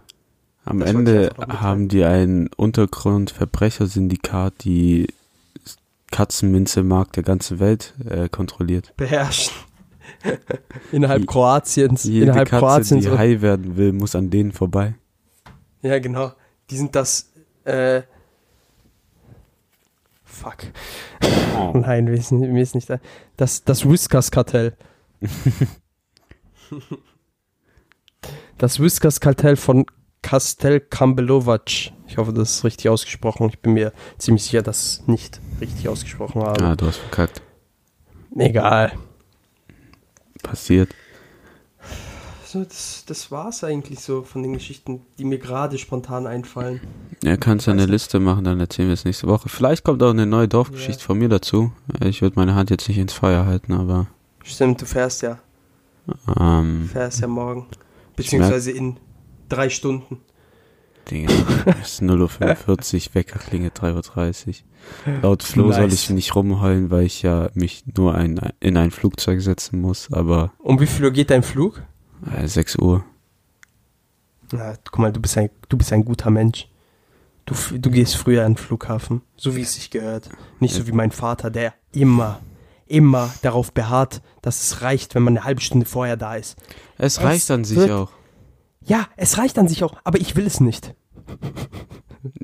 [0.65, 5.09] Am Ende haben die ein Untergrund-Verbrechersyndikat, die
[6.13, 8.95] Katzenminze-Markt der ganzen Welt äh, kontrolliert.
[8.97, 9.51] Beherrscht.
[10.93, 12.05] innerhalb Kroatiens.
[12.05, 13.05] Jede innerhalb Katze, Kroatiens.
[13.05, 14.95] die Hai werden will, muss an denen vorbei.
[15.81, 16.33] Ja, genau.
[16.71, 17.33] Die sind das.
[17.65, 18.03] Äh,
[20.23, 20.59] fuck.
[21.59, 21.77] Oh.
[21.77, 22.89] Nein, mir ist, mir ist nicht.
[23.37, 24.77] Das, das Whiskers-Kartell.
[28.63, 29.87] das Whiskers-Kartell von
[30.23, 31.91] Kastel Kambelovac.
[32.07, 33.49] Ich hoffe, das ist richtig ausgesprochen.
[33.49, 36.65] Ich bin mir ziemlich sicher, dass ich nicht richtig ausgesprochen habe.
[36.65, 37.43] Ah, du hast verkackt.
[38.37, 38.93] Egal.
[40.45, 40.91] Passiert.
[42.47, 46.81] So, das, das war's eigentlich so von den Geschichten, die mir gerade spontan einfallen.
[47.25, 49.49] Ja, kannst du eine Liste machen, dann erzählen wir es nächste Woche.
[49.49, 51.07] Vielleicht kommt auch eine neue Dorfgeschichte ja.
[51.07, 51.73] von mir dazu.
[52.05, 54.07] Ich würde meine Hand jetzt nicht ins Feuer halten, aber.
[54.45, 55.39] Stimmt, du fährst ja.
[56.39, 57.67] Ähm, du fährst ja morgen.
[58.25, 58.99] Beziehungsweise in
[59.49, 60.21] drei Stunden.
[61.11, 61.29] Dinge,
[61.83, 64.55] es ist 0.45 Uhr, Wecker klingelt 3.30 Uhr.
[65.23, 65.77] Laut Flo nice.
[65.77, 70.13] soll ich nicht rumheulen, weil ich ja mich nur ein, in ein Flugzeug setzen muss,
[70.13, 70.53] aber.
[70.59, 71.83] Um wie viel Uhr geht dein Flug?
[72.37, 73.05] Äh, 6 Uhr.
[74.53, 76.69] Na, guck mal, du bist ein, du bist ein guter Mensch.
[77.47, 80.29] Du, du gehst früher an den Flughafen, so wie es sich gehört.
[80.61, 82.41] Nicht so wie mein Vater, der immer,
[82.93, 86.57] immer darauf beharrt, dass es reicht, wenn man eine halbe Stunde vorher da ist.
[86.99, 88.11] Es, es reicht an sich auch.
[88.85, 90.95] Ja, es reicht an sich auch, aber ich will es nicht.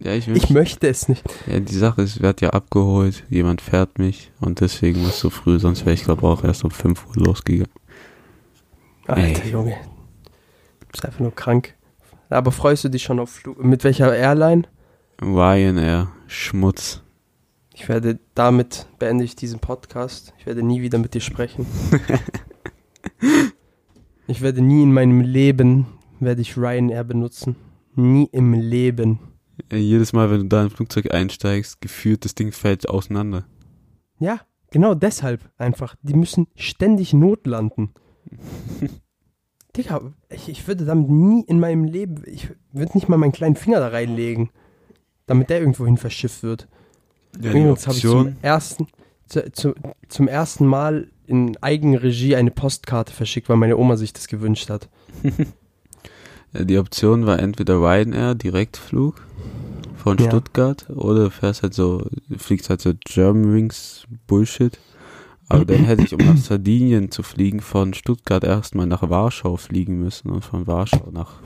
[0.02, 1.22] Ja, ich, ich möchte es nicht.
[1.46, 5.30] Ja, die Sache ist, ich werde ja abgeholt, jemand fährt mich und deswegen muss so
[5.30, 7.72] früh, sonst wäre ich glaube auch erst um 5 Uhr losgegangen.
[9.06, 9.52] Alter Ey.
[9.52, 9.76] Junge,
[10.80, 11.76] du bist einfach nur krank.
[12.28, 13.62] Aber freust du dich schon auf Flug?
[13.62, 14.64] Mit welcher Airline?
[15.22, 17.02] Ryanair, Schmutz.
[17.78, 20.34] Ich werde damit beende ich diesen Podcast.
[20.36, 21.64] Ich werde nie wieder mit dir sprechen.
[24.26, 25.86] ich werde nie in meinem Leben
[26.18, 27.54] werde ich Ryanair benutzen.
[27.94, 29.20] Nie im Leben.
[29.72, 33.46] Jedes Mal, wenn du da in ein Flugzeug einsteigst, gefühlt das Ding fällt auseinander.
[34.18, 34.40] Ja,
[34.72, 35.94] genau deshalb einfach.
[36.02, 37.94] Die müssen ständig notlanden.
[39.76, 40.00] Digga,
[40.30, 43.78] ich, ich würde damit nie in meinem Leben, ich würde nicht mal meinen kleinen Finger
[43.78, 44.50] da reinlegen,
[45.26, 46.66] damit der irgendwohin verschifft wird.
[47.40, 48.86] Ja, Übrigens habe ich zum ersten,
[49.26, 49.74] zu, zu,
[50.08, 54.88] zum ersten Mal in Eigenregie eine Postkarte verschickt, weil meine Oma sich das gewünscht hat.
[56.52, 59.22] Die Option war entweder Ryanair, Direktflug
[59.96, 60.26] von ja.
[60.26, 62.06] Stuttgart, oder fährst halt so,
[62.38, 64.78] fliegst halt so Germanwings Bullshit.
[65.50, 69.98] Aber dann hätte ich, um nach Sardinien zu fliegen, von Stuttgart erstmal nach Warschau fliegen
[69.98, 71.40] müssen und von Warschau nach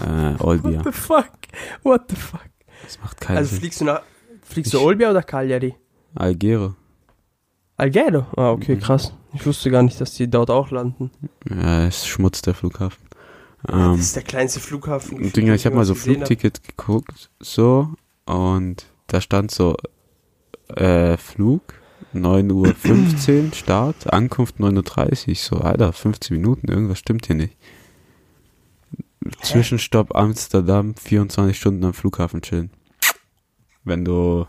[0.00, 0.84] äh, Olbia.
[0.84, 1.30] What the fuck?
[1.82, 2.48] What the fuck?
[2.84, 3.60] Das macht keinen also Sinn.
[3.60, 4.02] fliegst du nach,
[4.48, 5.74] fliegst du Olbia oder Cagliari?
[6.14, 6.74] Algero.
[7.76, 8.26] Algero?
[8.36, 8.80] Ah, okay, mhm.
[8.80, 9.12] krass.
[9.34, 11.10] Ich wusste gar nicht, dass die dort auch landen.
[11.48, 13.02] Ja, es ist Schmutz, der Flughafen.
[13.68, 15.32] Ja, das ist der kleinste Flughafen.
[15.32, 16.76] Dinger, ich habe mal so Flugticket hab.
[16.76, 17.88] geguckt, so,
[18.24, 19.76] und da stand so,
[20.74, 21.62] äh, Flug,
[22.14, 25.34] 9.15 Uhr Start, Ankunft 9.30 Uhr.
[25.34, 27.56] So, Alter, 15 Minuten, irgendwas stimmt hier nicht.
[28.96, 29.04] Hä?
[29.42, 32.70] Zwischenstopp Amsterdam, 24 Stunden am Flughafen chillen.
[33.88, 34.46] Wenn du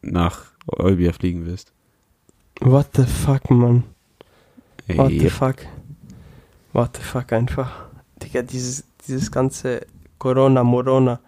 [0.00, 1.72] nach Olbia fliegen willst.
[2.60, 3.84] What the fuck, Mann?
[4.88, 5.56] What the fuck?
[6.72, 7.86] What the fuck einfach.
[8.22, 9.86] Digga, dieses, dieses ganze
[10.18, 11.20] Corona, Morona,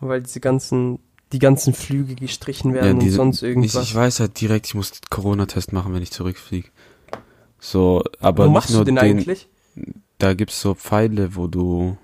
[0.00, 0.98] weil diese ganzen,
[1.32, 3.74] die ganzen Flüge gestrichen werden ja, diese, und sonst irgendwas.
[3.82, 6.68] Ich, ich, weiß halt direkt, ich muss Corona-Test machen, wenn ich zurückfliege.
[7.58, 9.48] So, aber Wo nicht machst nur du den, den eigentlich?
[10.18, 11.96] Da gibt's so Pfeile, wo du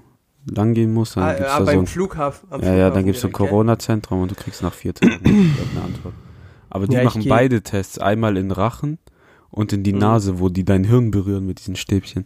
[0.46, 1.16] lang gehen musst.
[1.16, 2.48] Dann ah, gibt's ah, da beim so, Flughafen.
[2.62, 6.14] ja, ja, dann gibt's so ein Corona-Zentrum und du kriegst nach vier Tagen eine Antwort.
[6.70, 7.98] Aber die Ja, machen beide Tests.
[7.98, 8.98] Einmal in Rachen
[9.50, 9.98] und in die Mhm.
[9.98, 12.24] Nase, wo die dein Hirn berühren mit diesen Stäbchen.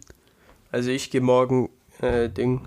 [0.71, 1.69] Also ich gehe morgen,
[2.01, 2.61] äh, Ding,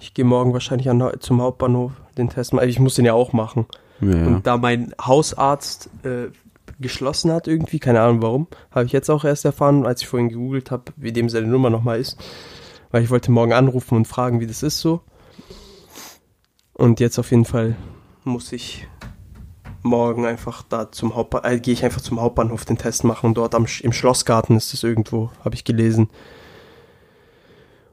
[0.00, 2.68] ich gehe morgen wahrscheinlich an, zum Hauptbahnhof den Test machen.
[2.68, 3.66] Ich muss den ja auch machen.
[4.00, 4.26] Ja.
[4.26, 6.28] Und da mein Hausarzt äh,
[6.80, 10.30] geschlossen hat irgendwie, keine Ahnung warum, habe ich jetzt auch erst erfahren, als ich vorhin
[10.30, 12.16] gegoogelt habe, wie dem seine Nummer nochmal ist.
[12.90, 15.00] Weil ich wollte morgen anrufen und fragen, wie das ist so.
[16.72, 17.76] Und jetzt auf jeden Fall
[18.24, 18.86] muss ich
[19.82, 23.34] morgen einfach da zum Hauptbahnhof, äh, gehe ich einfach zum Hauptbahnhof den Test machen.
[23.34, 26.08] Dort am, im Schlossgarten ist es irgendwo, habe ich gelesen.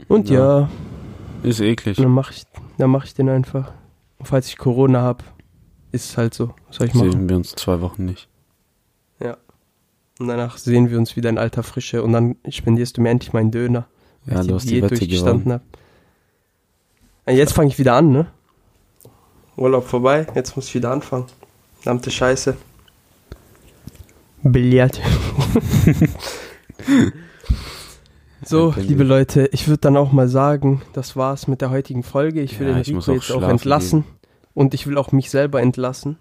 [0.07, 0.61] Und Ja.
[0.61, 0.69] ja,
[1.43, 1.97] Ist eklig.
[1.97, 2.43] dann mache ich,
[2.77, 3.73] dann mach ich den einfach.
[4.19, 5.23] Und falls ich Corona habe,
[5.91, 6.53] ist es halt so.
[6.67, 7.11] Was soll ich machen?
[7.11, 8.27] Sehen wir uns zwei Wochen nicht.
[10.19, 13.33] Und danach sehen wir uns wieder in alter Frische und dann spendierst du mir endlich
[13.33, 13.85] meinen Döner.
[14.29, 15.61] Ja, du hast die Wette durchgestanden gewonnen.
[17.25, 17.33] hab.
[17.33, 18.27] Ja, jetzt fange ich wieder an, ne?
[19.55, 21.25] Urlaub vorbei, jetzt muss ich wieder anfangen.
[21.79, 22.55] Verdammte Scheiße.
[24.43, 25.01] Billard.
[28.45, 29.03] so, liebe.
[29.03, 32.41] Leute, ich würde dann auch mal sagen, das war's mit der heutigen Folge.
[32.41, 34.05] Ich will Ja, den ich Rico auch jetzt auch entlassen.
[34.53, 36.17] Und ich will auch mich selber entlassen.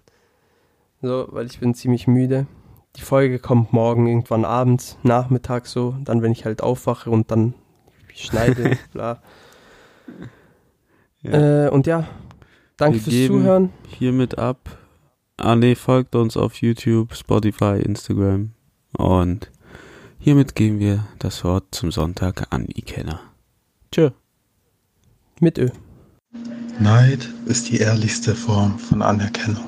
[1.01, 2.47] So, weil ich bin ziemlich müde.
[2.95, 5.95] Die Folge kommt morgen irgendwann abends, nachmittags so.
[6.03, 7.53] Dann, wenn ich halt aufwache und dann
[8.17, 9.21] schneide, bla.
[11.21, 11.65] Ja.
[11.65, 12.07] Äh, und ja,
[12.77, 13.69] danke Wir fürs geben- Zuhören.
[13.97, 14.77] Hiermit ab.
[15.37, 18.51] Ah ne, folgt uns auf YouTube, Spotify, Instagram.
[18.97, 19.51] Und
[20.19, 23.19] hiermit geben wir das Wort zum Sonntag an Ikenner.
[23.91, 24.09] Tschö.
[25.39, 25.69] Mit Ö.
[26.79, 29.63] Neid ist die ehrlichste Form von Anerkennung.